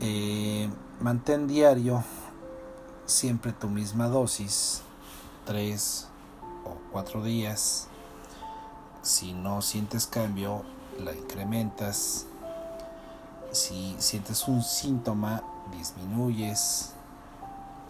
Eh, 0.01 0.69
mantén 1.01 1.47
diario 1.47 2.03
siempre 3.07 3.53
tu 3.53 3.69
misma 3.69 4.09
dosis, 4.09 4.83
tres 5.45 6.09
o 6.65 6.77
cuatro 6.91 7.23
días. 7.23 7.89
Si 9.03 9.35
no 9.35 9.61
sientes 9.61 10.07
cambio, 10.07 10.63
la 10.99 11.13
incrementas. 11.13 12.27
Si 13.53 13.95
sientes 13.99 14.49
un 14.49 14.63
síntoma, 14.63 15.43
disminuyes 15.77 16.95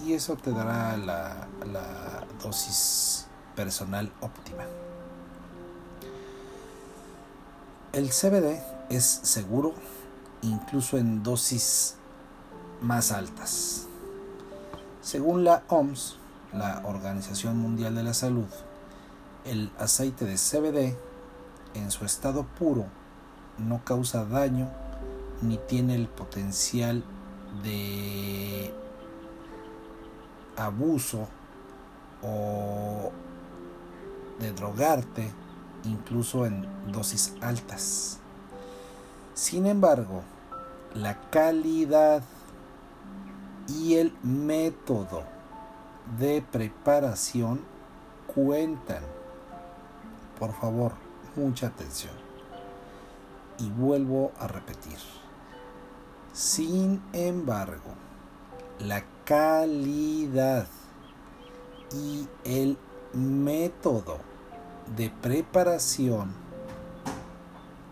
y 0.04 0.12
eso 0.12 0.36
te 0.36 0.52
dará 0.52 0.96
la, 0.96 1.48
dosis 2.42 3.26
personal 3.56 4.12
óptima. 4.20 4.64
El 7.92 8.10
CBD 8.10 8.60
es 8.90 9.04
seguro 9.04 9.72
incluso 10.42 10.98
en 10.98 11.22
dosis 11.22 11.94
más 12.82 13.12
altas. 13.12 13.86
Según 15.00 15.44
la 15.44 15.62
OMS, 15.68 16.16
la 16.52 16.82
Organización 16.84 17.56
Mundial 17.58 17.94
de 17.94 18.02
la 18.02 18.12
Salud, 18.14 18.48
el 19.46 19.70
aceite 19.78 20.26
de 20.26 20.34
CBD 20.34 20.96
en 21.74 21.90
su 21.90 22.04
estado 22.04 22.44
puro 22.58 22.84
no 23.58 23.82
causa 23.84 24.24
daño 24.24 24.68
ni 25.40 25.56
tiene 25.56 25.94
el 25.94 26.08
potencial 26.08 27.04
de 27.62 28.74
abuso 30.56 31.28
o 32.22 33.10
de 34.38 34.52
drogarte 34.52 35.32
incluso 35.84 36.46
en 36.46 36.66
dosis 36.92 37.34
altas. 37.40 38.18
Sin 39.34 39.66
embargo, 39.66 40.22
la 40.94 41.20
calidad 41.30 42.22
y 43.68 43.94
el 43.94 44.14
método 44.22 45.24
de 46.18 46.42
preparación 46.42 47.60
cuentan. 48.32 49.02
Por 50.38 50.52
favor, 50.52 50.92
mucha 51.36 51.68
atención. 51.68 52.12
Y 53.58 53.70
vuelvo 53.70 54.32
a 54.38 54.48
repetir. 54.48 54.98
Sin 56.32 57.02
embargo, 57.12 57.94
la 58.80 59.04
calidad 59.24 60.66
y 61.94 62.28
el 62.44 62.76
método 63.14 64.18
de 64.96 65.10
preparación 65.10 66.32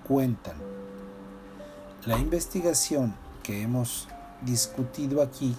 cuentan. 0.06 0.56
La 2.04 2.18
investigación 2.18 3.14
que 3.42 3.62
hemos 3.62 4.08
discutido 4.42 5.22
aquí 5.22 5.56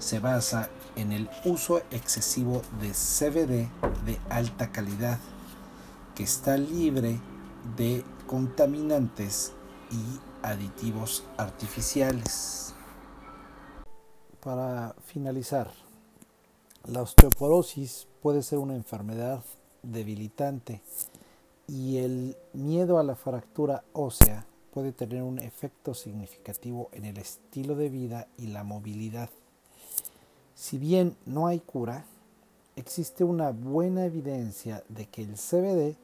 se 0.00 0.18
basa 0.18 0.68
en 0.96 1.12
el 1.12 1.30
uso 1.44 1.78
excesivo 1.90 2.62
de 2.80 2.90
CBD 2.90 3.68
de 4.04 4.18
alta 4.30 4.72
calidad 4.72 5.18
que 6.16 6.24
está 6.24 6.56
libre 6.56 7.20
de 7.76 8.04
contaminantes 8.26 9.52
y 9.92 10.18
aditivos 10.42 11.24
artificiales. 11.36 12.74
Para 14.48 14.94
finalizar, 15.04 15.70
la 16.86 17.02
osteoporosis 17.02 18.06
puede 18.22 18.42
ser 18.42 18.58
una 18.58 18.76
enfermedad 18.76 19.44
debilitante 19.82 20.80
y 21.66 21.98
el 21.98 22.34
miedo 22.54 22.98
a 22.98 23.02
la 23.02 23.14
fractura 23.14 23.84
ósea 23.92 24.46
puede 24.72 24.92
tener 24.92 25.22
un 25.22 25.38
efecto 25.38 25.92
significativo 25.92 26.88
en 26.92 27.04
el 27.04 27.18
estilo 27.18 27.74
de 27.74 27.90
vida 27.90 28.26
y 28.38 28.46
la 28.46 28.64
movilidad. 28.64 29.28
Si 30.54 30.78
bien 30.78 31.14
no 31.26 31.46
hay 31.46 31.60
cura, 31.60 32.06
existe 32.74 33.24
una 33.24 33.50
buena 33.50 34.06
evidencia 34.06 34.82
de 34.88 35.04
que 35.08 35.24
el 35.24 35.34
CBD 35.36 35.94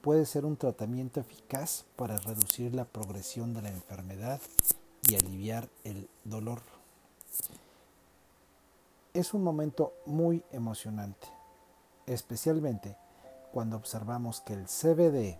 puede 0.00 0.26
ser 0.26 0.44
un 0.44 0.56
tratamiento 0.56 1.20
eficaz 1.20 1.84
para 1.94 2.16
reducir 2.16 2.74
la 2.74 2.84
progresión 2.84 3.54
de 3.54 3.62
la 3.62 3.68
enfermedad 3.68 4.40
y 5.08 5.14
aliviar 5.14 5.68
el 5.84 6.08
dolor 6.24 6.62
es 9.18 9.32
un 9.32 9.42
momento 9.42 9.94
muy 10.04 10.44
emocionante, 10.52 11.26
especialmente 12.06 12.96
cuando 13.50 13.76
observamos 13.76 14.42
que 14.42 14.52
el 14.52 14.66
CBD 14.66 15.38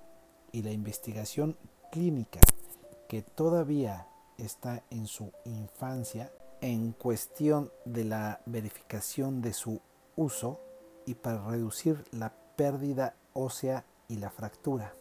y 0.52 0.62
la 0.62 0.72
investigación 0.72 1.58
clínica 1.92 2.40
que 3.06 3.20
todavía 3.20 4.08
está 4.38 4.82
en 4.90 5.06
su 5.06 5.30
infancia 5.44 6.32
en 6.62 6.92
cuestión 6.92 7.70
de 7.84 8.04
la 8.04 8.40
verificación 8.46 9.42
de 9.42 9.52
su 9.52 9.80
uso 10.16 10.58
y 11.04 11.14
para 11.14 11.46
reducir 11.46 12.02
la 12.12 12.32
pérdida 12.56 13.14
ósea 13.34 13.84
y 14.08 14.16
la 14.16 14.30
fractura. 14.30 14.94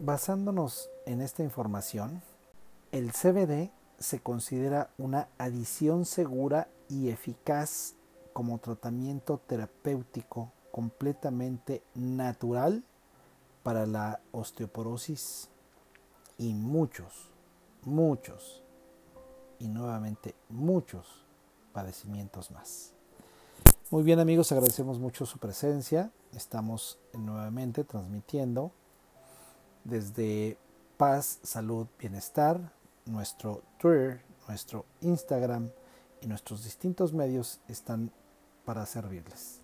Basándonos 0.00 0.90
en 1.06 1.22
esta 1.22 1.44
información, 1.44 2.22
el 2.90 3.12
CBD 3.12 3.70
se 4.00 4.18
considera 4.18 4.90
una 4.98 5.28
adición 5.38 6.04
segura 6.04 6.66
y 6.88 7.08
eficaz 7.08 7.94
como 8.32 8.58
tratamiento 8.58 9.38
terapéutico 9.46 10.52
completamente 10.72 11.82
natural 11.94 12.84
para 13.62 13.86
la 13.86 14.20
osteoporosis 14.32 15.48
y 16.36 16.52
muchos, 16.52 17.30
muchos, 17.84 18.64
y 19.58 19.68
nuevamente 19.68 20.34
muchos 20.48 21.06
padecimientos 21.72 22.50
más. 22.50 22.92
Muy 23.90 24.02
bien 24.02 24.18
amigos, 24.18 24.50
agradecemos 24.52 24.98
mucho 24.98 25.26
su 25.26 25.38
presencia. 25.38 26.10
Estamos 26.32 26.98
nuevamente 27.12 27.84
transmitiendo 27.84 28.72
desde 29.84 30.58
Paz, 30.96 31.38
Salud, 31.42 31.86
Bienestar, 31.98 32.72
nuestro 33.06 33.62
Twitter, 33.78 34.22
nuestro 34.48 34.84
Instagram 35.00 35.70
y 36.24 36.28
nuestros 36.28 36.64
distintos 36.64 37.12
medios 37.12 37.60
están 37.68 38.10
para 38.64 38.86
servirles. 38.86 39.60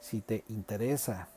Si 0.00 0.20
te 0.20 0.44
interesa 0.48 1.28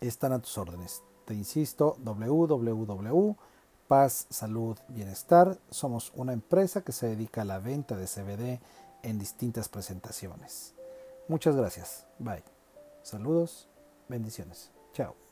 están 0.00 0.32
a 0.32 0.38
tus 0.38 0.56
órdenes. 0.58 1.02
Te 1.24 1.34
insisto, 1.34 1.96
www.paz, 3.88 4.26
salud, 4.30 4.78
bienestar. 4.88 5.58
Somos 5.70 6.12
una 6.14 6.32
empresa 6.32 6.82
que 6.82 6.92
se 6.92 7.08
dedica 7.08 7.42
a 7.42 7.44
la 7.44 7.58
venta 7.58 7.96
de 7.96 8.06
CBD 8.06 8.60
en 9.02 9.18
distintas 9.18 9.68
presentaciones. 9.68 10.74
Muchas 11.28 11.56
gracias. 11.56 12.06
Bye. 12.18 12.44
Saludos. 13.02 13.68
Bendiciones. 14.08 14.70
Chao. 14.92 15.23